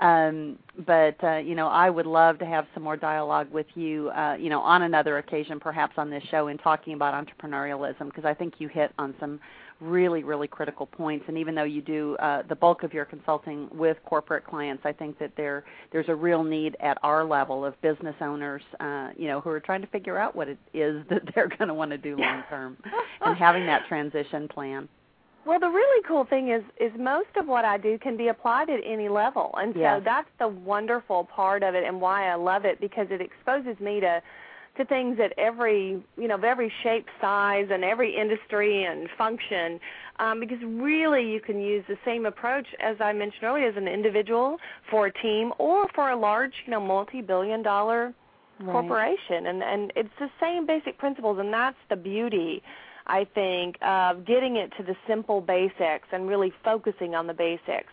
[0.00, 4.10] Um, but uh, you know, I would love to have some more dialogue with you,
[4.10, 8.24] uh, you know, on another occasion, perhaps on this show, in talking about entrepreneurialism, because
[8.24, 9.40] I think you hit on some
[9.80, 11.24] really, really critical points.
[11.28, 14.92] And even though you do uh, the bulk of your consulting with corporate clients, I
[14.92, 19.28] think that there there's a real need at our level of business owners, uh, you
[19.28, 21.90] know, who are trying to figure out what it is that they're going to want
[21.90, 22.76] to do long term,
[23.20, 24.88] and having that transition plan.
[25.46, 28.68] Well, the really cool thing is is most of what I do can be applied
[28.68, 30.02] at any level, and so yes.
[30.04, 34.00] that's the wonderful part of it, and why I love it because it exposes me
[34.00, 34.20] to
[34.78, 39.78] to things at every you know of every shape size and every industry and function
[40.18, 43.88] um, because really you can use the same approach as i mentioned earlier as an
[43.88, 44.56] individual
[44.90, 48.14] for a team or for a large you know multi-billion dollar
[48.60, 48.72] right.
[48.72, 52.62] corporation and and it's the same basic principles and that's the beauty
[53.08, 57.92] i think of getting it to the simple basics and really focusing on the basics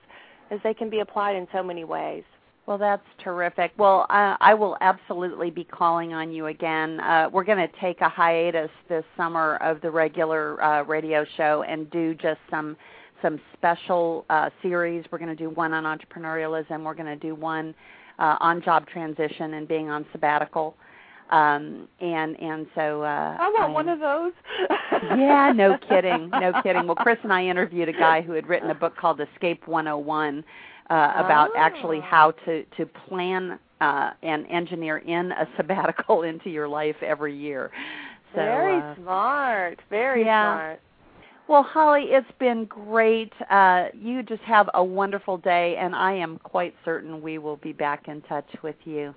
[0.52, 2.24] as they can be applied in so many ways
[2.68, 3.72] well, that's terrific.
[3.78, 7.00] Well, uh, I will absolutely be calling on you again.
[7.00, 11.64] Uh, we're going to take a hiatus this summer of the regular uh, radio show
[11.68, 12.76] and do just some
[13.22, 15.06] some special uh, series.
[15.12, 16.84] We're going to do one on entrepreneurialism.
[16.84, 17.74] We're going to do one
[18.20, 20.76] uh, on job transition and being on sabbatical.
[21.30, 24.32] Um, and and so uh, I want I, one of those.
[25.18, 26.86] yeah, no kidding, no kidding.
[26.86, 30.44] Well, Chris and I interviewed a guy who had written a book called Escape 101
[30.90, 31.58] uh, about oh.
[31.58, 37.36] actually how to to plan uh, and engineer in a sabbatical into your life every
[37.36, 37.72] year.
[38.34, 39.80] So, very uh, smart.
[39.90, 40.56] Very yeah.
[40.56, 40.82] smart.
[41.48, 43.32] Well, Holly, it's been great.
[43.52, 47.72] Uh, you just have a wonderful day, and I am quite certain we will be
[47.72, 49.14] back in touch with you.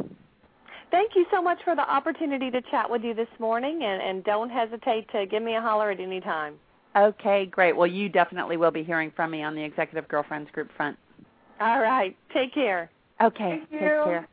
[0.91, 4.25] Thank you so much for the opportunity to chat with you this morning, and, and
[4.25, 6.57] don't hesitate to give me a holler at any time.
[6.97, 7.75] Okay, great.
[7.75, 10.99] Well, you definitely will be hearing from me on the Executive Girlfriends Group front.
[11.61, 12.17] All right.
[12.33, 12.91] Take care.
[13.23, 13.59] Okay.
[13.59, 14.29] Thank take care.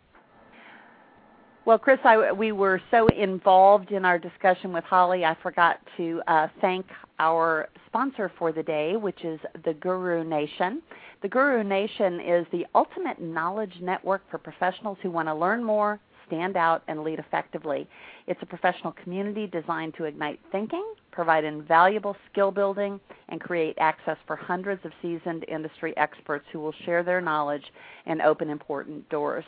[1.66, 6.22] Well, Chris, I, we were so involved in our discussion with Holly, I forgot to
[6.28, 6.86] uh, thank
[7.18, 10.84] our sponsor for the day, which is the Guru Nation.
[11.24, 16.00] The Guru Nation is the ultimate knowledge network for professionals who want to learn more,
[16.28, 17.88] stand out, and lead effectively.
[18.28, 24.18] It's a professional community designed to ignite thinking, provide invaluable skill building, and create access
[24.28, 27.66] for hundreds of seasoned industry experts who will share their knowledge
[28.06, 29.46] and open important doors.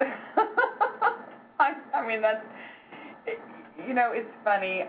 [1.59, 2.43] I, I mean, that's,
[3.87, 4.85] you know, it's funny.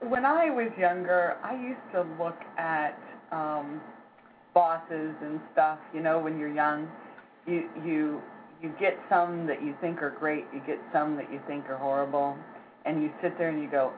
[0.00, 2.98] When I was younger, I used to look at
[3.32, 3.80] um,
[4.54, 6.88] bosses and stuff, you know, when you're young.
[7.46, 8.22] You, you
[8.62, 11.78] you get some that you think are great, you get some that you think are
[11.78, 12.36] horrible,
[12.84, 13.92] and you sit there and you go,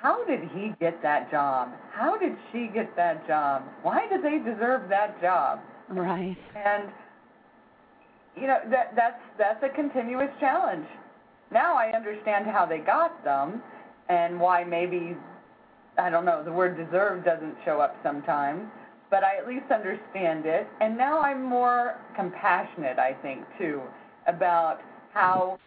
[0.00, 1.70] how did he get that job?
[1.90, 3.62] How did she get that job?
[3.82, 5.60] Why do they deserve that job?
[5.88, 6.36] Right.
[6.54, 6.88] And
[8.36, 10.86] you know that that's that's a continuous challenge.
[11.50, 13.62] Now I understand how they got them
[14.08, 15.16] and why maybe
[15.98, 18.62] I don't know, the word deserve doesn't show up sometimes,
[19.10, 20.66] but I at least understand it.
[20.80, 23.82] And now I'm more compassionate, I think, too
[24.26, 24.80] about
[25.12, 25.58] how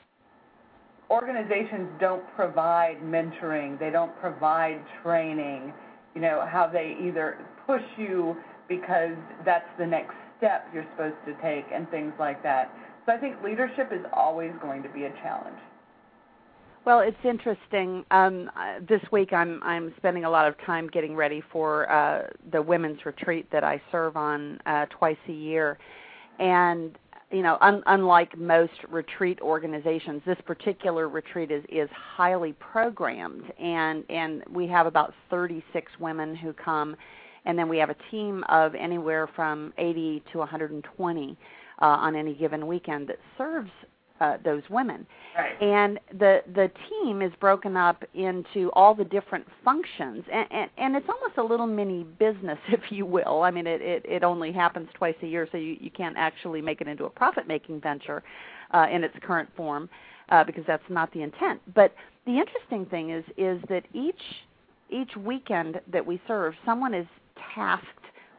[1.09, 5.73] organizations don't provide mentoring, they don't provide training,
[6.13, 8.35] you know, how they either push you
[8.67, 12.71] because that's the next step you're supposed to take and things like that.
[13.05, 15.57] So I think leadership is always going to be a challenge.
[16.89, 18.03] Well, it's interesting.
[18.09, 18.49] Um,
[18.89, 23.05] this week, I'm I'm spending a lot of time getting ready for uh, the women's
[23.05, 25.77] retreat that I serve on uh, twice a year,
[26.39, 26.97] and
[27.29, 34.03] you know, un- unlike most retreat organizations, this particular retreat is is highly programmed, and
[34.09, 36.95] and we have about 36 women who come,
[37.45, 41.37] and then we have a team of anywhere from 80 to 120
[41.81, 43.69] uh, on any given weekend that serves
[44.19, 45.05] uh, those women.
[45.37, 45.61] Right.
[45.61, 50.95] And the the team is broken up into all the different functions, and, and and
[50.95, 53.43] it's almost a little mini business, if you will.
[53.43, 56.61] I mean, it it, it only happens twice a year, so you you can't actually
[56.61, 58.23] make it into a profit making venture
[58.73, 59.89] uh, in its current form,
[60.29, 61.61] uh, because that's not the intent.
[61.73, 61.93] But
[62.25, 64.21] the interesting thing is is that each
[64.89, 67.07] each weekend that we serve, someone is
[67.55, 67.85] tasked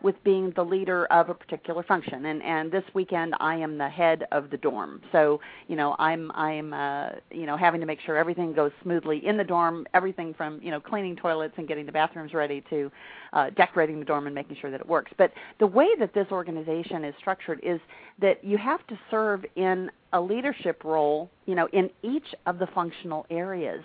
[0.02, 2.26] with being the leader of a particular function.
[2.26, 5.00] And and this weekend I am the head of the dorm.
[5.12, 9.26] So you know I'm I'm uh you know having to make sure everything goes smoothly
[9.26, 12.90] in the dorm everything from you know cleaning toilets and getting the bathrooms ready to
[13.32, 15.12] uh decorating the dorm and making sure that it works.
[15.16, 17.80] But the way that this organization is structured is
[18.20, 22.66] that you have to serve in a leadership role you know in each of the
[22.68, 23.84] functional areas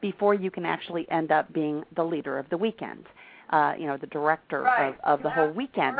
[0.00, 3.06] before you can actually end up being the leader of the weekend
[3.50, 4.96] uh, you know, the director right.
[5.04, 5.34] of, of the yeah.
[5.34, 5.98] whole weekend.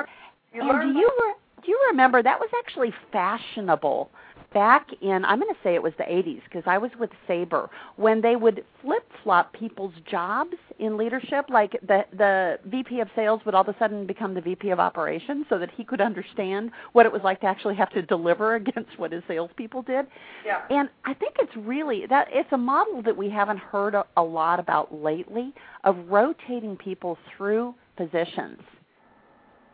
[0.53, 1.35] You and do you re-
[1.65, 4.11] do you remember that was actually fashionable
[4.57, 7.69] back in I'm going to say it was the 80s because I was with Sabre
[7.97, 13.55] when they would flip-flop people's jobs in leadership like the the VP of sales would
[13.55, 17.05] all of a sudden become the VP of operations so that he could understand what
[17.05, 20.07] it was like to actually have to deliver against what his salespeople did.
[20.47, 20.63] Yeah.
[20.71, 24.23] And I think it's really that it's a model that we haven't heard a, a
[24.23, 25.53] lot about lately
[25.85, 28.63] of rotating people through positions.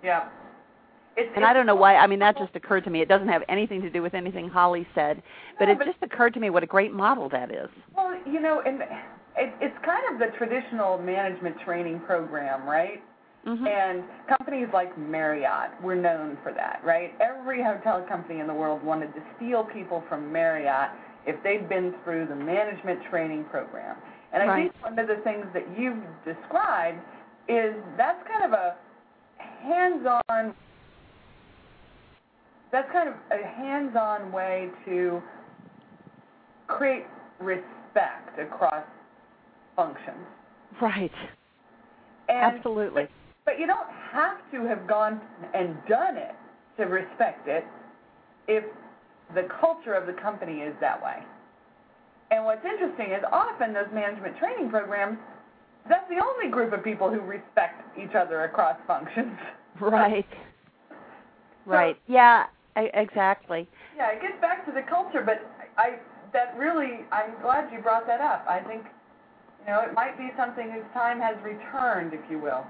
[0.02, 0.28] Yeah.
[1.16, 1.96] It's, and I don't know why.
[1.96, 3.02] I mean, that just occurred to me.
[3.02, 5.22] It doesn't have anything to do with anything Holly said,
[5.58, 7.68] but no, it but, just occurred to me what a great model that is.
[7.94, 8.80] Well, you know, and
[9.36, 13.02] it, it's kind of the traditional management training program, right?
[13.46, 13.66] Mm-hmm.
[13.66, 17.12] And companies like Marriott were known for that, right?
[17.20, 20.90] Every hotel company in the world wanted to steal people from Marriott
[21.26, 23.96] if they'd been through the management training program.
[24.32, 24.72] And I right.
[24.72, 27.00] think one of the things that you've described
[27.48, 28.76] is that's kind of a
[29.38, 30.54] hands-on
[32.72, 35.22] that's kind of a hands-on way to
[36.66, 37.04] create
[37.38, 38.84] respect across
[39.76, 40.26] functions.
[40.80, 41.12] Right.
[42.28, 43.02] And, Absolutely.
[43.02, 43.10] But,
[43.44, 45.20] but you don't have to have gone
[45.54, 46.34] and done it
[46.78, 47.64] to respect it
[48.48, 48.64] if
[49.34, 51.18] the culture of the company is that way.
[52.30, 55.18] And what's interesting is often those management training programs,
[55.88, 59.36] that's the only group of people who respect each other across functions.
[59.78, 60.26] Right.
[61.66, 61.98] right.
[62.06, 62.46] Yeah,
[62.76, 63.68] exactly.
[63.96, 65.40] Yeah, it gets back to the culture, but
[65.76, 65.98] I
[66.32, 68.44] that really I'm glad you brought that up.
[68.48, 68.84] I think
[69.60, 72.64] you know it might be something whose time has returned, if you will.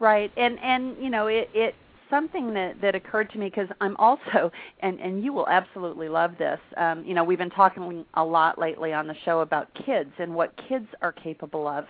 [0.00, 1.74] Right, and and you know it it
[2.10, 4.50] something that that occurred to me because I'm also
[4.80, 6.60] and and you will absolutely love this.
[6.76, 10.34] Um, you know we've been talking a lot lately on the show about kids and
[10.34, 11.84] what kids are capable of.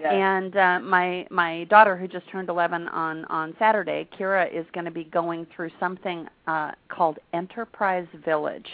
[0.00, 0.12] Yes.
[0.14, 4.86] And uh, my my daughter, who just turned 11 on on Saturday, Kira, is going
[4.86, 8.66] to be going through something uh, called Enterprise Village.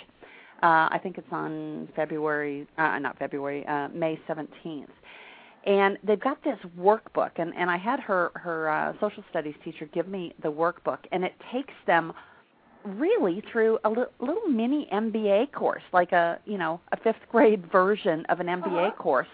[0.62, 4.87] Uh, I think it's on February, uh, not February, uh, May 17th.
[5.66, 9.87] And they've got this workbook, and, and I had her her uh, social studies teacher
[9.93, 12.12] give me the workbook, and it takes them
[12.85, 17.70] really through a li- little mini MBA course, like a you know a fifth grade
[17.72, 19.03] version of an MBA uh-huh.
[19.03, 19.27] course,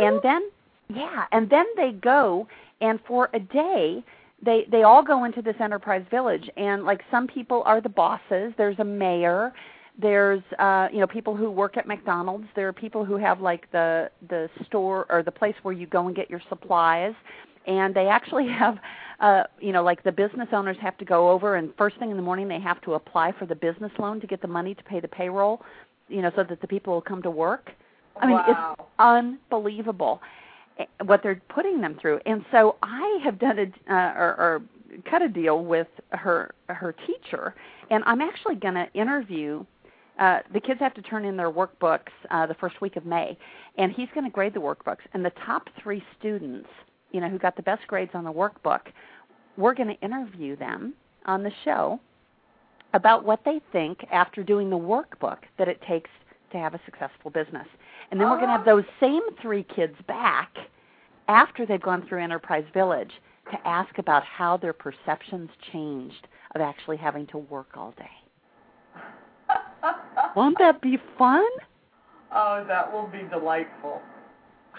[0.00, 0.50] and then
[0.94, 2.46] yeah, and then they go
[2.80, 4.04] and for a day
[4.44, 8.52] they they all go into this enterprise village and like some people are the bosses,
[8.58, 9.52] there's a mayor,
[9.98, 13.70] there's uh you know people who work at McDonald's, there are people who have like
[13.70, 17.14] the the store or the place where you go and get your supplies.
[17.66, 18.78] And they actually have
[19.20, 22.16] uh you know like the business owners have to go over and first thing in
[22.16, 24.82] the morning they have to apply for the business loan to get the money to
[24.82, 25.62] pay the payroll
[26.08, 27.70] you know so that the people will come to work.
[28.20, 28.74] I mean wow.
[28.78, 30.20] it's unbelievable
[31.04, 32.20] what they're putting them through.
[32.26, 34.62] And so I have done a uh, or, or
[35.10, 37.54] cut a deal with her her teacher,
[37.90, 39.64] and I'm actually going to interview.
[40.18, 43.36] Uh, the kids have to turn in their workbooks uh, the first week of May,
[43.78, 45.00] and he's going to grade the workbooks.
[45.14, 46.68] And the top three students,
[47.12, 48.80] you know, who got the best grades on the workbook,
[49.56, 50.92] we're going to interview them
[51.24, 51.98] on the show
[52.94, 56.10] about what they think after doing the workbook that it takes
[56.52, 57.66] to have a successful business.
[58.10, 58.76] And then we're going to have oh.
[58.76, 60.50] those same three kids back
[61.28, 63.12] after they've gone through Enterprise Village
[63.50, 69.02] to ask about how their perceptions changed of actually having to work all day.
[70.36, 71.44] Won't that be fun?
[72.34, 74.00] Oh, that will be delightful.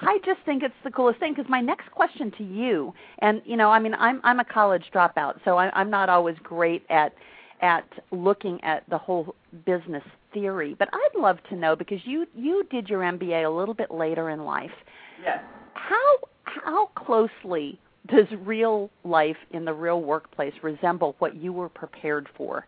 [0.02, 3.56] I just think it's the coolest thing because my next question to you, and you
[3.56, 7.14] know, I mean, I'm I'm a college dropout, so I, I'm not always great at
[7.62, 10.04] at looking at the whole business
[10.34, 13.92] theory, but I'd love to know because you you did your MBA a little bit
[13.92, 14.72] later in life.
[15.24, 15.40] Yes.
[15.74, 22.28] How how closely does real life in the real workplace resemble what you were prepared
[22.38, 22.68] for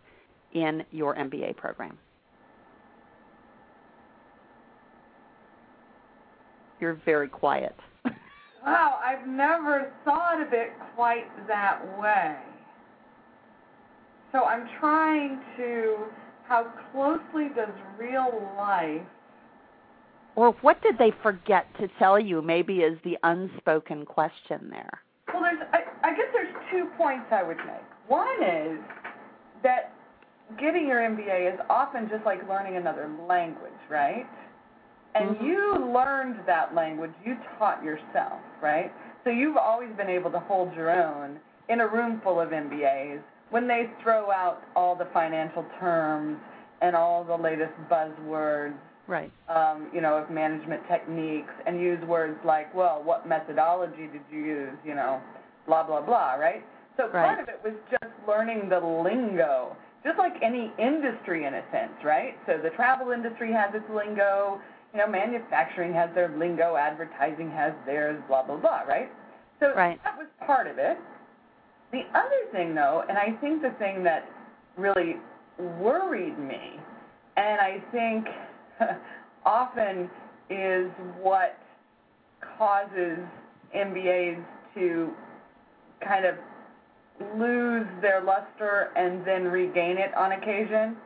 [0.54, 1.98] in your MBA program?
[6.80, 7.74] You're very quiet.
[8.64, 12.36] wow, I've never thought of it quite that way.
[14.32, 15.96] So I'm trying to,
[16.48, 19.02] how closely does real life
[20.36, 25.00] or what did they forget to tell you maybe is the unspoken question there?
[25.32, 27.86] Well there's I, I guess there's two points i would make.
[28.06, 28.78] One is
[29.62, 29.94] that
[30.60, 34.26] getting your mba is often just like learning another language right?
[35.14, 35.46] And mm-hmm.
[35.46, 37.12] you learned that language.
[37.24, 38.92] You taught yourself right?
[39.24, 43.22] So you've always been able to hold your own in a room full of mbas
[43.50, 46.38] when they throw out all the financial terms
[46.82, 48.74] and all the latest buzzwords
[49.06, 49.32] right.
[49.48, 54.40] um, you know of management techniques and use words like well what methodology did you
[54.40, 55.20] use you know
[55.66, 56.64] blah blah blah right?
[56.96, 57.12] So right.
[57.12, 61.92] part of it was just learning the lingo just like any industry in a sense
[62.04, 62.36] right?
[62.46, 64.60] So the travel industry has its lingo
[64.92, 69.10] you know manufacturing has their lingo advertising has theirs blah blah blah right?
[69.60, 69.98] So right.
[70.04, 70.98] that was part of it
[71.92, 74.28] the other thing though and i think the thing that
[74.76, 75.16] really
[75.58, 76.78] worried me
[77.36, 78.26] and i think
[79.46, 80.10] often
[80.50, 81.58] is what
[82.58, 83.18] causes
[83.74, 85.10] MBAs to
[86.06, 86.34] kind of
[87.38, 90.96] lose their luster and then regain it on occasion.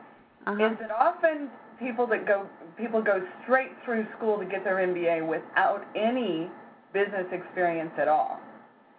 [0.45, 0.71] Uh-huh.
[0.71, 5.27] Is that often people that go people go straight through school to get their MBA
[5.27, 6.49] without any
[6.93, 8.39] business experience at all.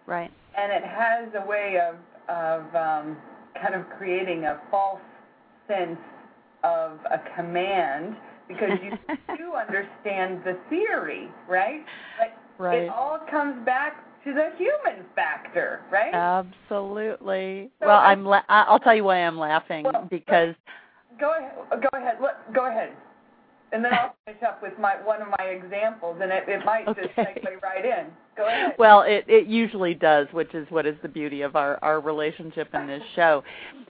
[0.05, 0.31] Right.
[0.57, 1.95] And it has a way of
[2.29, 3.17] of um,
[3.61, 5.01] kind of creating a false
[5.67, 5.99] sense
[6.63, 8.15] of a command
[8.47, 8.91] because you
[9.37, 11.83] do understand the theory, right?
[12.17, 12.83] But right.
[12.83, 16.13] it all comes back to the human factor, right?
[16.13, 17.69] Absolutely.
[17.79, 18.25] So well, I'm.
[18.25, 20.55] La- I'll tell you why I'm laughing well, because.
[21.19, 21.53] Go ahead.
[21.69, 22.17] Go ahead.
[22.53, 22.93] Go ahead.
[23.73, 26.87] And then I'll finish up with my one of my examples, and it, it might
[26.87, 27.01] okay.
[27.03, 28.05] just segue right in.
[28.37, 28.75] Go ahead.
[28.77, 32.69] Well, it it usually does, which is what is the beauty of our our relationship
[32.73, 33.43] in this show,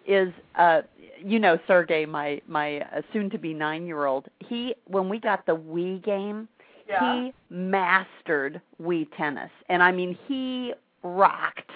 [0.08, 0.82] is uh
[1.24, 4.28] you know Sergey, my my uh, soon to be nine year old.
[4.40, 6.48] He when we got the Wii game,
[6.88, 7.24] yeah.
[7.24, 10.74] he mastered Wii tennis, and I mean he
[11.04, 11.72] rocked.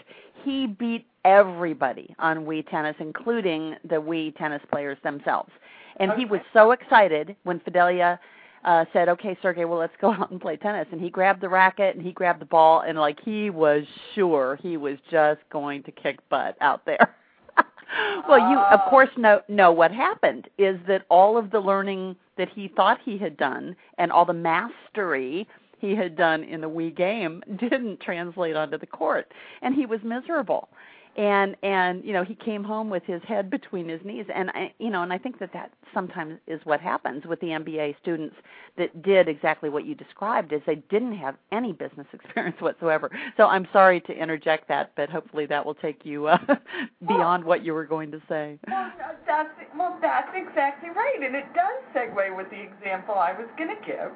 [0.45, 5.51] He beat everybody on Wii tennis, including the Wii tennis players themselves.
[5.97, 6.21] And okay.
[6.21, 8.19] he was so excited when Fidelia
[8.65, 11.49] uh said, "Okay, Sergey, well let's go out and play tennis." And he grabbed the
[11.49, 13.83] racket and he grabbed the ball and like he was
[14.15, 17.15] sure he was just going to kick butt out there.
[18.27, 18.89] well, you of Oh.
[18.89, 23.17] course know know what happened is that all of the learning that he thought he
[23.17, 25.47] had done and all the mastery
[25.79, 29.31] he had done in the Wii game didn't translate onto the court,
[29.61, 30.69] and he was miserable.
[31.17, 34.71] And and you know he came home with his head between his knees, and I
[34.77, 38.35] you know and I think that that sometimes is what happens with the MBA students
[38.77, 43.09] that did exactly what you described, is they didn't have any business experience whatsoever.
[43.35, 46.37] So I'm sorry to interject that, but hopefully that will take you uh,
[47.07, 48.59] beyond what you were going to say.
[48.67, 48.91] Well,
[49.25, 53.69] that's well, that's exactly right, and it does segue with the example I was going
[53.69, 54.11] to give.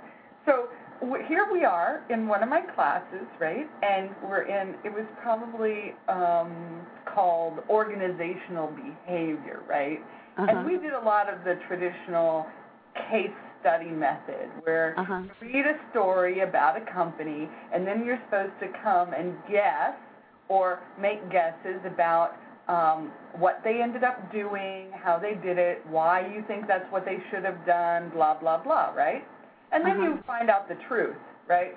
[0.46, 0.70] So
[1.28, 3.68] here we are in one of my classes, right?
[3.82, 4.76] And we're in.
[4.86, 6.82] It was probably um,
[7.14, 10.00] called organizational behavior, right?
[10.38, 10.48] Uh-huh.
[10.50, 12.46] And we did a lot of the traditional
[13.10, 13.32] case
[13.62, 15.22] study method where Uh-huh.
[15.42, 19.94] you read a story about a company and then you're supposed to come and guess
[20.50, 22.36] or make guesses about
[22.68, 27.06] um, what they ended up doing, how they did it, why you think that's what
[27.06, 29.24] they should have done, blah, blah, blah, right?
[29.72, 30.10] And then Uh-huh.
[30.10, 31.16] you find out the truth,
[31.48, 31.76] right?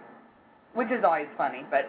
[0.75, 1.65] Which is always funny.
[1.71, 1.89] But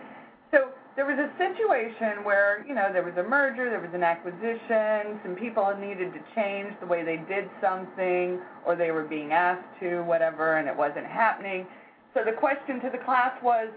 [0.52, 4.04] so there was a situation where, you know, there was a merger, there was an
[4.04, 9.34] acquisition, some people needed to change the way they did something, or they were being
[9.34, 11.66] asked to, whatever, and it wasn't happening.
[12.14, 13.70] So the question to the class was,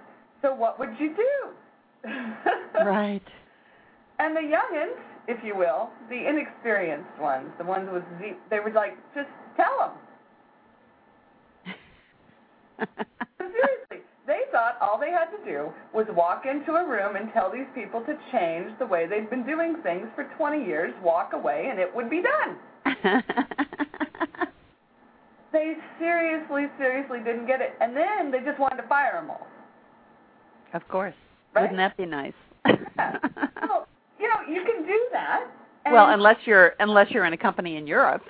[0.42, 2.10] so what would you do?
[2.84, 3.22] Right.
[4.20, 4.98] And the youngins,
[5.28, 9.78] if you will, the inexperienced ones, the ones with Z, they were like, just tell
[9.78, 9.90] them.
[13.38, 17.50] Seriously, they thought all they had to do was walk into a room and tell
[17.50, 21.68] these people to change the way they'd been doing things for 20 years, walk away,
[21.70, 23.22] and it would be done.
[25.52, 27.72] They seriously, seriously didn't get it.
[27.80, 29.46] And then they just wanted to fire them all.
[30.74, 31.14] of course.
[31.54, 31.62] Right?
[31.62, 32.34] Wouldn't that be nice?
[32.66, 33.18] Yeah.
[33.62, 33.88] well,
[34.20, 35.46] you know, you can do that,
[35.90, 38.22] well, unless you're unless you're in a company in Europe.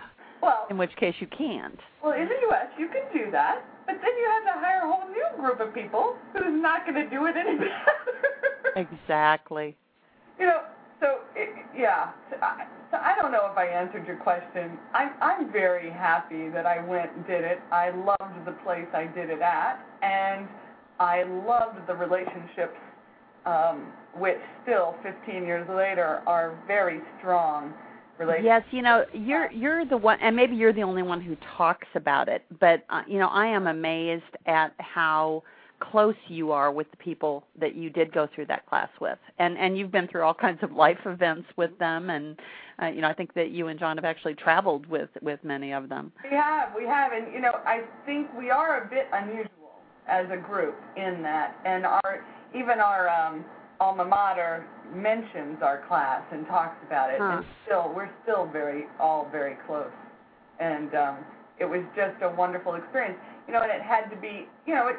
[0.49, 1.78] Well, in which case you can't.
[2.03, 2.68] Well, in the U.S.
[2.78, 5.74] you can do that, but then you have to hire a whole new group of
[5.74, 8.88] people who's not going to do it any better.
[9.05, 9.76] exactly.
[10.38, 10.61] You know,
[11.01, 12.12] so it, yeah.
[12.30, 14.78] So I, so I don't know if I answered your question.
[14.94, 17.61] I'm I'm very happy that I went and did it.
[17.70, 20.49] I loved the place I did it at, and
[20.99, 22.78] I loved the relationships,
[23.44, 27.74] um, which still 15 years later are very strong
[28.43, 31.89] Yes, you know, you're you're the one, and maybe you're the only one who talks
[31.95, 32.45] about it.
[32.61, 35.43] But uh, you know, I am amazed at how
[35.81, 39.57] close you are with the people that you did go through that class with, and
[39.59, 42.37] and you've been through all kinds of life events with them, and
[42.83, 45.73] uh, you know, I think that you and John have actually traveled with with many
[45.73, 46.12] of them.
[46.23, 49.49] We have, we have, and you know, I think we are a bit unusual
[50.09, 53.45] as a group in that, and our even our um,
[53.81, 57.39] alma mater mentions our class and talks about it, huh.
[57.39, 59.91] and still we're still very all very close,
[60.61, 61.18] and um,
[61.59, 63.18] it was just a wonderful experience.
[63.47, 64.97] You know, and it had to be, you know, it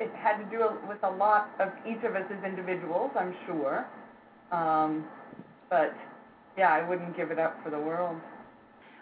[0.00, 3.86] it had to do with a lot of each of us as individuals, I'm sure,
[4.50, 5.04] um,
[5.70, 5.94] but
[6.56, 8.16] yeah, I wouldn't give it up for the world.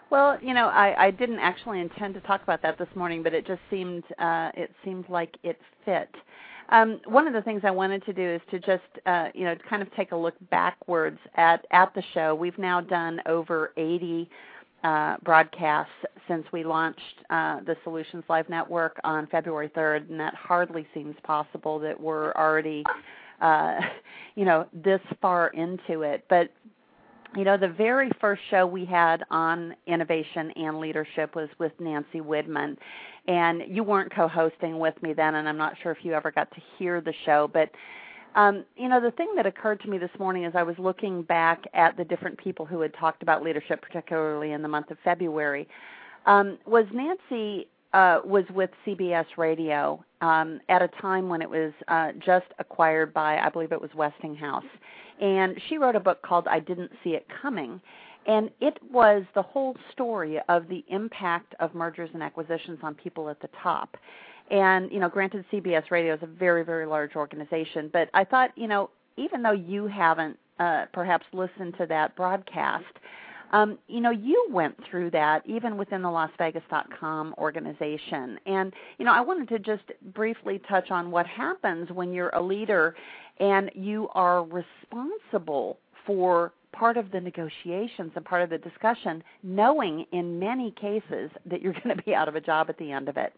[0.09, 3.33] Well, you know, I, I didn't actually intend to talk about that this morning, but
[3.33, 6.13] it just seemed uh, it seemed like it fit.
[6.71, 9.55] Um, one of the things I wanted to do is to just, uh, you know,
[9.69, 12.33] kind of take a look backwards at at the show.
[12.33, 14.29] We've now done over 80
[14.83, 15.91] uh, broadcasts
[16.27, 21.15] since we launched uh, the Solutionz Live Network on February 3rd, and that hardly seems
[21.23, 22.83] possible that we're already,
[23.41, 23.79] uh,
[24.35, 26.23] you know, this far into it.
[26.29, 26.51] But
[27.35, 32.19] you know, the very first show we had on innovation and leadership was with Nancy
[32.19, 32.75] Widmann.
[33.27, 36.31] And you weren't co hosting with me then, and I'm not sure if you ever
[36.31, 37.49] got to hear the show.
[37.53, 37.69] But,
[38.35, 41.21] um, you know, the thing that occurred to me this morning as I was looking
[41.21, 44.97] back at the different people who had talked about leadership, particularly in the month of
[45.03, 45.67] February,
[46.25, 51.73] um, was Nancy uh, was with CBS Radio um, at a time when it was
[51.87, 54.63] uh, just acquired by, I believe it was Westinghouse.
[55.19, 57.81] And she wrote a book called I Didn't See It Coming.
[58.27, 63.29] And it was the whole story of the impact of mergers and acquisitions on people
[63.29, 63.97] at the top.
[64.51, 68.51] And, you know, granted, CBS Radio is a very, very large organization, but I thought,
[68.55, 72.85] you know, even though you haven't uh, perhaps listened to that broadcast,
[73.53, 78.39] um, you know, you went through that even within the Las LasVegas.com organization.
[78.45, 82.41] And, you know, I wanted to just briefly touch on what happens when you're a
[82.41, 82.95] leader
[83.39, 90.05] and you are responsible for part of the negotiations and part of the discussion, knowing
[90.11, 93.09] in many cases that you're going to be out of a job at the end
[93.09, 93.33] of it.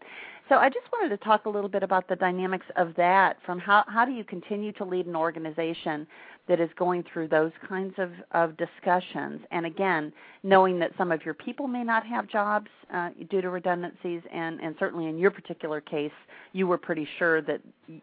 [0.48, 3.58] So I just wanted to talk a little bit about the dynamics of that from
[3.58, 6.06] how, how do you continue to lead an organization
[6.46, 9.40] that is going through those kinds of, of discussions.
[9.50, 10.12] And again,
[10.42, 14.60] knowing that some of your people may not have jobs uh, due to redundancies, and,
[14.60, 16.12] and certainly in your particular case,
[16.52, 17.60] you were pretty sure that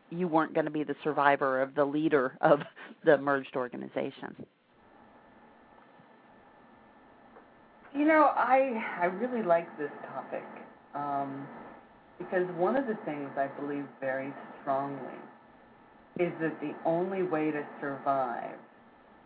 [0.10, 2.62] you weren't going to be the survivor of the leader of
[3.06, 4.36] the merged organization.
[7.94, 10.46] You know, I I really like this topic
[10.96, 11.46] um,
[12.18, 15.20] because one of the things I believe very strongly
[16.20, 18.56] is that the only way to survive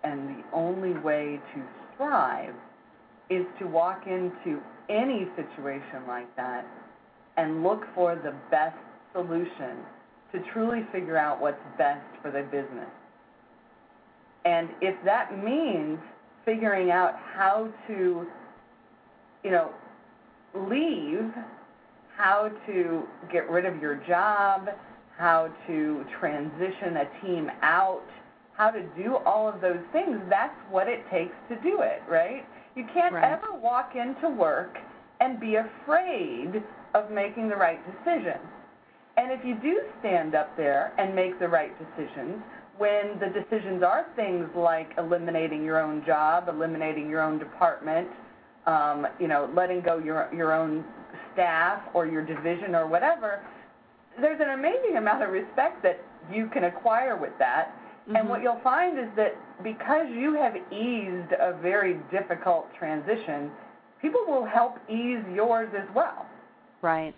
[0.03, 1.61] and the only way to
[1.97, 2.53] thrive
[3.29, 6.65] is to walk into any situation like that
[7.37, 8.77] and look for the best
[9.13, 9.77] solution
[10.31, 12.89] to truly figure out what's best for the business.
[14.45, 15.97] And if that means
[16.45, 18.27] figuring out how to
[19.45, 19.69] you know,
[20.55, 21.31] leave,
[22.17, 24.69] how to get rid of your job,
[25.17, 28.01] how to transition a team out,
[28.53, 32.43] how to do all of those things, that's what it takes to do it, right?
[32.75, 33.23] You can't right.
[33.33, 34.77] ever walk into work
[35.21, 36.63] and be afraid
[36.95, 38.39] of making the right decision.
[39.17, 42.41] And if you do stand up there and make the right decisions,
[42.77, 48.09] when the decisions are things like eliminating your own job, eliminating your own department,
[49.19, 50.83] you know, letting go your your own
[51.33, 53.41] staff or your division or whatever,
[54.19, 55.99] there's an amazing amount of respect that
[56.31, 57.73] you can acquire with that.
[58.07, 58.15] Mm-hmm.
[58.15, 63.51] And what you'll find is that because you have eased a very difficult transition,
[64.01, 66.25] people will help ease yours as well.
[66.81, 67.13] Right.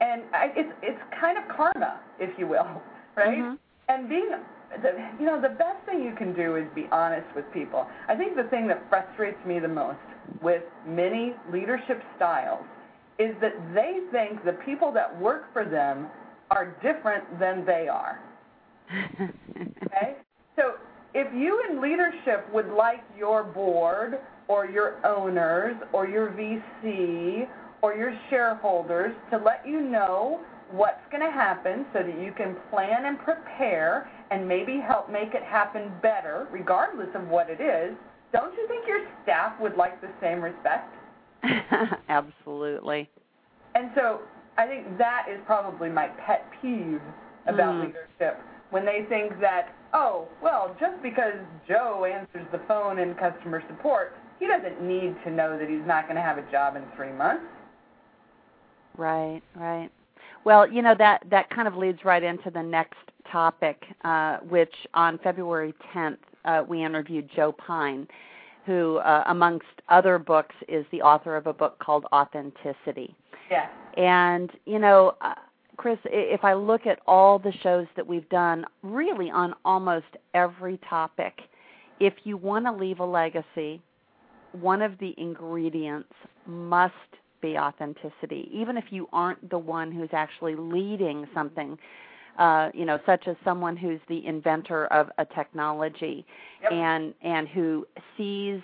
[0.00, 2.82] And I, it's it's kind of karma, if you will,
[3.16, 3.38] right?
[3.38, 3.54] Mm-hmm.
[3.88, 4.30] And being
[4.80, 4.90] the,
[5.20, 7.86] you know, the best thing you can do is be honest with people.
[8.08, 9.98] I think the thing that frustrates me the most
[10.42, 12.64] with many leadership styles
[13.18, 16.08] is that they think the people that work for them
[16.50, 18.20] are different than they are.
[19.20, 20.16] okay?
[20.56, 20.74] So
[21.14, 24.18] if you in leadership would like your board
[24.48, 27.46] or your owners or your VC
[27.82, 32.56] or your shareholders to let you know what's going to happen so that you can
[32.70, 37.94] plan and prepare and maybe help make it happen better, regardless of what it is,
[38.32, 40.94] don't you think your staff would like the same respect?
[42.08, 43.08] Absolutely.
[43.74, 44.20] And so
[44.58, 47.00] I think that is probably my pet peeve
[47.46, 47.86] about mm.
[47.86, 51.34] leadership when they think that, oh, well, just because
[51.68, 56.04] Joe answers the phone in customer support, he doesn't need to know that he's not
[56.04, 57.44] going to have a job in three months.
[58.96, 59.90] Right, right.
[60.44, 62.98] Well, you know that that kind of leads right into the next
[63.30, 68.06] topic, uh, which on February 10th uh, we interviewed Joe Pine,
[68.66, 73.14] who, uh, amongst other books, is the author of a book called Authenticity.
[73.50, 73.68] Yeah.
[73.96, 75.34] And you know, uh,
[75.76, 80.78] Chris, if I look at all the shows that we've done, really on almost every
[80.88, 81.40] topic,
[82.00, 83.80] if you want to leave a legacy,
[84.52, 86.12] one of the ingredients
[86.46, 86.94] must
[87.40, 91.76] be authenticity, even if you aren't the one who's actually leading something.
[92.38, 96.24] Uh, you know, such as someone who's the inventor of a technology
[96.62, 96.72] yep.
[96.72, 98.60] and and who sees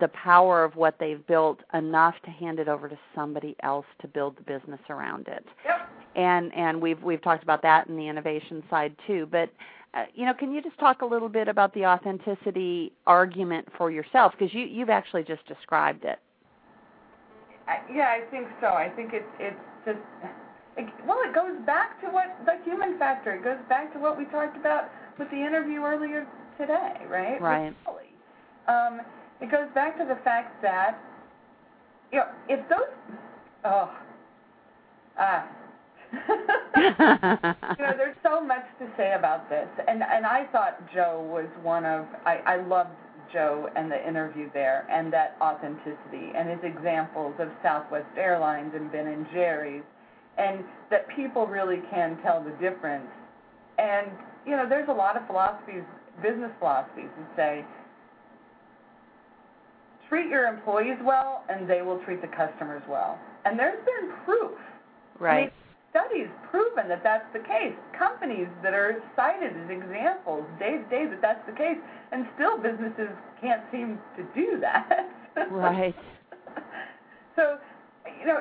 [0.00, 4.08] the power of what they've built enough to hand it over to somebody else to
[4.08, 5.44] build the business around it.
[5.64, 5.88] Yep.
[6.16, 9.28] And and we've we've talked about that in the innovation side too.
[9.30, 9.50] But
[9.94, 13.90] uh, you know, can you just talk a little bit about the authenticity argument for
[13.90, 16.18] yourself because you you've actually just described it.
[17.66, 18.68] I, yeah, I think so.
[18.68, 19.98] I think it's it's just
[21.06, 23.34] well, it goes back to what the human factor.
[23.34, 26.26] It goes back to what we talked about with the interview earlier
[26.58, 27.40] today, right?
[27.40, 27.74] Right.
[28.68, 29.00] Um,
[29.40, 30.98] it goes back to the fact that
[32.12, 32.80] you know if those
[33.64, 33.90] oh
[35.18, 35.46] ah.
[36.78, 41.46] you know, there's so much to say about this, and and I thought Joe was
[41.62, 42.90] one of I I loved
[43.32, 48.90] Joe and the interview there and that authenticity and his examples of Southwest Airlines and
[48.90, 49.82] Ben and Jerry's
[50.38, 53.08] and that people really can tell the difference.
[53.78, 54.10] And
[54.46, 55.82] you know, there's a lot of philosophies,
[56.22, 57.64] business philosophies that say
[60.08, 63.18] treat your employees well and they will treat the customers well.
[63.44, 64.58] And there's been proof.
[65.18, 65.36] Right.
[65.36, 65.50] I mean,
[65.90, 67.74] studies proven that that's the case.
[67.96, 71.76] Companies that are cited as examples day to day that that's the case,
[72.12, 73.10] and still businesses
[73.40, 75.10] can't seem to do that.
[75.50, 75.94] right.
[77.36, 77.58] so,
[78.20, 78.40] you know,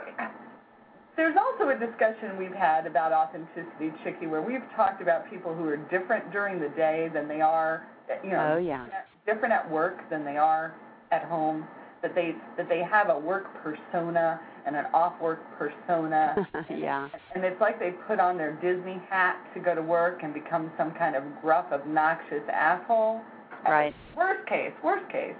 [1.17, 5.65] there's also a discussion we've had about authenticity, Chicke, where we've talked about people who
[5.65, 7.87] are different during the day than they are,
[8.23, 8.85] you know, oh, yeah.
[9.25, 10.75] different at work than they are
[11.11, 11.67] at home.
[12.03, 16.47] That they that they have a work persona and an off-work persona.
[16.69, 17.09] yeah.
[17.33, 20.71] And it's like they put on their Disney hat to go to work and become
[20.77, 23.21] some kind of gruff, obnoxious asshole.
[23.67, 23.95] Right.
[24.15, 25.33] Worst case, worst case.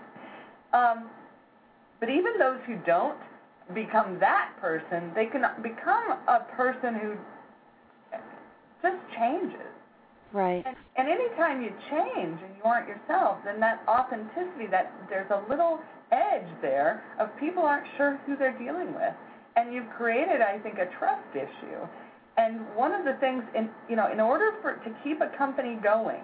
[0.74, 1.12] Um,
[2.00, 3.20] but even those who don't
[3.74, 7.14] become that person, they can become a person who
[8.82, 9.74] just changes.
[10.34, 10.64] Right.
[10.66, 15.44] And, and anytime you change and you aren't yourself, then that authenticity, that there's a
[15.50, 15.80] little
[16.12, 19.14] edge there of people aren't sure who they're dealing with.
[19.56, 21.88] And you've created, I think, a trust issue.
[22.38, 25.78] And one of the things, in, you know, in order for to keep a company
[25.82, 26.22] going,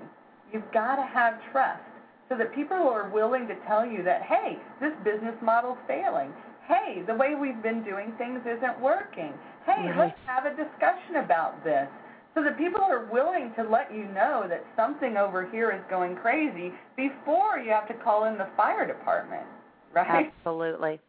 [0.52, 1.82] you've got to have trust
[2.30, 6.32] so that people are willing to tell you that, hey, this business model's failing.
[6.68, 9.34] Hey, the way we've been doing things isn't working.
[9.66, 9.98] Hey, right.
[9.98, 11.88] let's have a discussion about this
[12.36, 16.16] so that people are willing to let you know that something over here is going
[16.16, 19.46] crazy before you have to call in the fire department
[19.94, 20.32] right?
[20.40, 21.00] Absolutely.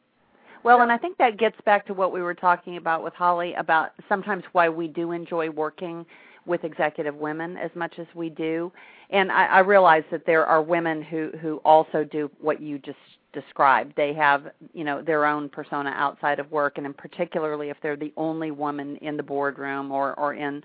[0.62, 3.54] Well, and I think that gets back to what we were talking about with Holly
[3.54, 6.06] about sometimes why we do enjoy working
[6.46, 8.72] with executive women as much as we do.
[9.10, 12.98] And I, I realize that there are women who who also do what you just
[13.34, 13.92] described.
[13.96, 17.96] They have, you know, their own persona outside of work, and in particularly if they're
[17.96, 20.62] the only woman in the boardroom or or in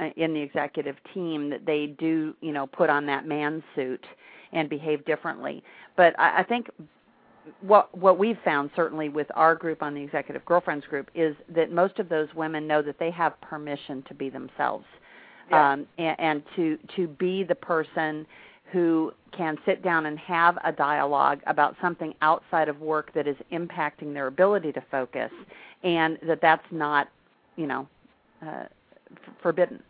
[0.00, 4.04] uh, in the executive team, that they do, you know, put on that man suit
[4.52, 5.62] and behave differently.
[5.96, 6.68] But I, I think
[7.60, 11.70] what what we've found certainly with our group on the executive girlfriends group is that
[11.70, 14.84] most of those women know that they have permission to be themselves
[15.50, 15.72] yeah.
[15.72, 18.26] um, and, and to to be the person
[18.72, 23.36] who can sit down and have a dialogue about something outside of work that is
[23.52, 25.30] impacting their ability to focus
[25.84, 27.08] and that that's not
[27.56, 27.86] you know
[28.46, 28.64] uh,
[29.42, 29.82] forbidden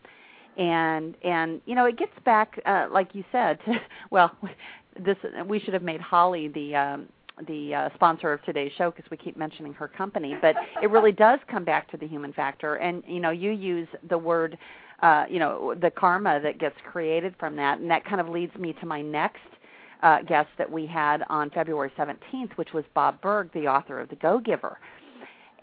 [0.56, 3.74] and and you know it gets back uh, like you said to,
[4.10, 4.36] well
[5.04, 5.16] this
[5.46, 7.08] we should have made Holly the um,
[7.46, 11.12] the uh, sponsor of today's show because we keep mentioning her company, but it really
[11.12, 12.76] does come back to the human factor.
[12.76, 14.56] And you know, you use the word,
[15.02, 18.54] uh, you know, the karma that gets created from that, and that kind of leads
[18.56, 19.40] me to my next
[20.02, 24.08] uh, guest that we had on February 17th, which was Bob Burg, the author of
[24.08, 24.78] The Go Giver.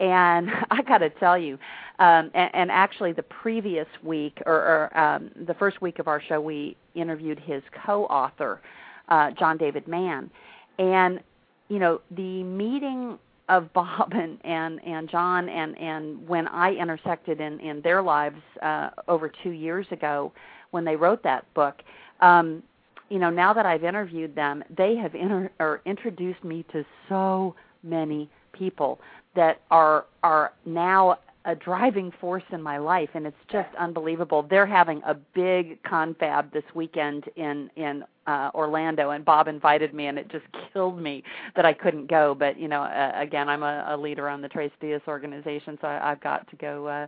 [0.00, 1.58] And I got to tell you,
[1.98, 6.20] um, and, and, actually the previous week, or, or um, the first week of our
[6.20, 8.60] show, we interviewed his co-author,
[9.08, 10.30] uh, John David Mann,
[10.78, 11.20] and
[11.68, 13.18] you know the meeting
[13.48, 18.40] of Bob and and and John and and when I intersected in in their lives
[18.62, 20.32] uh, over two years ago
[20.70, 21.82] when they wrote that book.
[22.20, 22.62] Um,
[23.10, 27.54] you know, now that I've interviewed them, they have inter- or introduced me to so
[27.82, 28.98] many people
[29.36, 34.46] that are are now a driving force in my life and it's just unbelievable.
[34.48, 40.06] They're having a big confab this weekend in in uh Orlando and Bob invited me
[40.06, 41.22] and it just killed me
[41.54, 42.34] that I couldn't go.
[42.34, 45.88] But you know uh, again I'm a, a leader on the Tres Dias organization so
[45.88, 47.06] I, I've got to go uh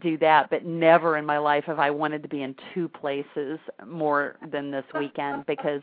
[0.00, 0.50] do that.
[0.50, 4.70] But never in my life have I wanted to be in two places more than
[4.70, 5.82] this weekend because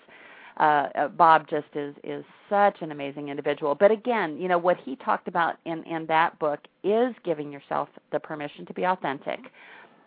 [0.60, 3.76] uh, uh, Bob just is is such an amazing individual.
[3.76, 7.90] But again, you know what he talked about in in that book is giving yourself
[8.12, 9.40] the permission to be authentic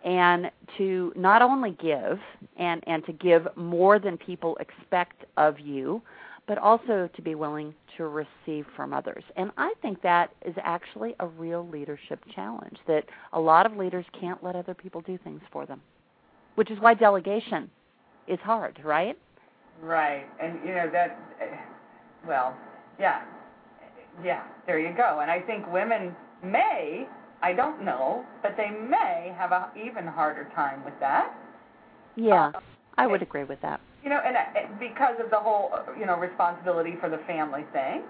[0.04, 2.18] and to not only give
[2.56, 6.02] and and to give more than people expect of you,
[6.46, 9.22] but also to be willing to receive from others.
[9.36, 14.04] And I think that is actually a real leadership challenge that a lot of leaders
[14.18, 15.80] can't let other people do things for them.
[16.56, 17.70] Which is why delegation
[18.26, 19.16] is hard, right?
[19.82, 21.18] Right, and you know that.
[22.26, 22.56] Well,
[22.98, 23.22] yeah,
[24.22, 24.44] yeah.
[24.66, 25.20] There you go.
[25.20, 26.14] And I think women
[26.44, 27.08] may,
[27.42, 31.34] I don't know, but they may have a even harder time with that.
[32.16, 32.60] Yeah, uh,
[32.98, 33.80] I would agree with that.
[34.04, 38.02] You know, and uh, because of the whole, you know, responsibility for the family thing,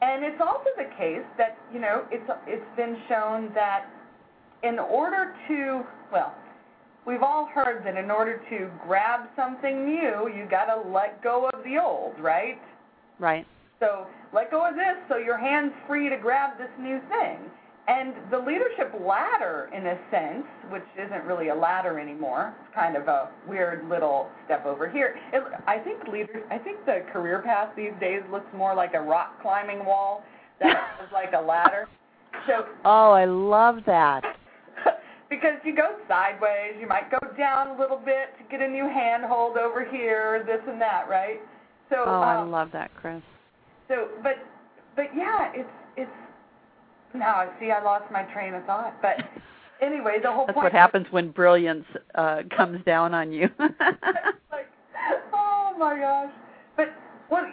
[0.00, 3.86] and it's also the case that you know it's it's been shown that
[4.62, 6.34] in order to well
[7.06, 11.50] we've all heard that in order to grab something new, you got to let go
[11.52, 12.60] of the old, right?
[13.18, 13.46] Right.
[13.78, 17.38] So let go of this so your hand's free to grab this new thing.
[17.88, 22.96] And the leadership ladder, in a sense, which isn't really a ladder anymore, it's kind
[22.96, 25.18] of a weird little step over here.
[25.32, 29.00] It, I think leaders, I think the career path these days looks more like a
[29.00, 30.22] rock climbing wall
[30.60, 31.88] than it does like a ladder.
[32.46, 32.66] So.
[32.84, 34.36] Oh, I love that
[35.30, 38.84] because you go sideways, you might go down a little bit to get a new
[38.84, 41.40] handhold over here, this and that, right?
[41.88, 43.22] So Oh, um, I love that, Chris.
[43.88, 44.34] So, but
[44.96, 46.10] but yeah, it's it's
[47.14, 49.16] now see I lost my train of thought, but
[49.82, 53.48] anyway, the whole That's point what happens when brilliance uh comes down on you.
[53.58, 54.68] like,
[55.32, 56.32] oh my gosh.
[56.76, 56.88] But
[57.28, 57.44] one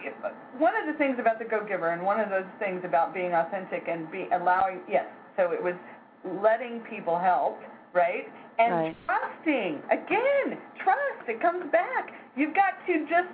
[0.57, 3.33] one of the things about the go giver and one of those things about being
[3.33, 5.05] authentic and be allowing yes,
[5.35, 5.75] so it was
[6.41, 7.59] letting people help,
[7.93, 8.27] right?
[8.59, 8.97] And right.
[9.05, 9.81] trusting.
[9.91, 11.27] Again, trust.
[11.27, 12.09] It comes back.
[12.35, 13.33] You've got to just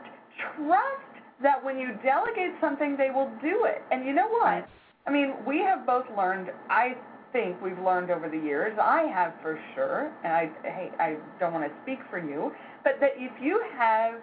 [0.55, 3.81] trust that when you delegate something, they will do it.
[3.91, 4.43] And you know what?
[4.43, 4.65] Right.
[5.05, 6.95] I mean, we have both learned, I
[7.33, 11.51] think we've learned over the years, I have for sure, and I hey, I don't
[11.51, 14.15] want to speak for you, but that if you have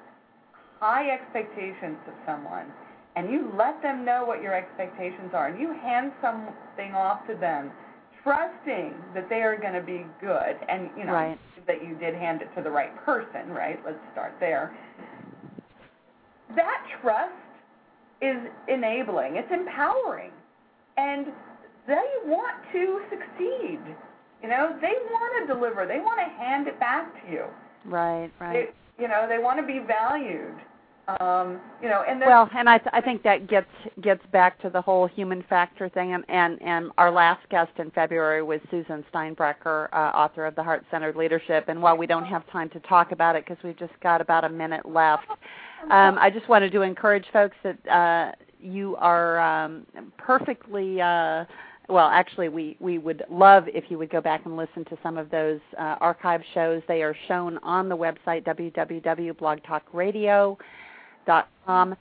[0.81, 2.73] high expectations of someone
[3.17, 7.35] and you let them know what your expectations are and you hand something off to
[7.35, 7.71] them
[8.23, 11.39] trusting that they are going to be good and you know right.
[11.67, 13.79] that you did hand it to the right person right?
[13.85, 14.77] Let's start there.
[16.57, 17.33] That trust
[18.21, 18.37] is
[18.69, 19.37] enabling.
[19.37, 20.33] It's empowering.
[20.97, 21.27] And
[21.87, 23.81] they want to succeed.
[24.43, 25.87] You know they want to deliver.
[25.87, 27.45] They want to hand it back to you.
[27.85, 28.69] Right right.
[28.99, 30.57] They, you know they want to be valued
[31.19, 34.71] um, you know, and well, and I th- I think that gets gets back to
[34.71, 39.05] the whole human factor thing, and and, and our last guest in February was Susan
[39.13, 41.65] Steinbrecher, uh, author of the Heart Centered Leadership.
[41.69, 44.45] And while we don't have time to talk about it because we've just got about
[44.45, 45.27] a minute left,
[45.91, 49.87] um, I just wanted to encourage folks that uh, you are um,
[50.19, 51.01] perfectly.
[51.01, 51.45] Uh,
[51.89, 55.19] well, actually, we, we would love if you would go back and listen to some
[55.19, 56.83] of those uh, archive shows.
[56.87, 60.57] They are shown on the website www.blogtalkradio.com
[61.27, 61.97] com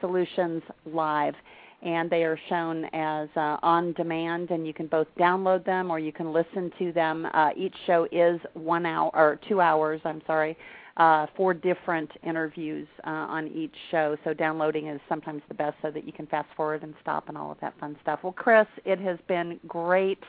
[0.00, 1.34] solutions live.
[1.82, 5.98] And they are shown as uh, on demand and you can both download them or
[5.98, 7.26] you can listen to them.
[7.34, 10.56] Uh, each show is one hour or two hours i'm sorry
[10.96, 14.16] uh, four different interviews uh, on each show.
[14.22, 17.36] So downloading is sometimes the best so that you can fast forward and stop and
[17.36, 18.20] all of that fun stuff.
[18.22, 20.22] Well chris it has been great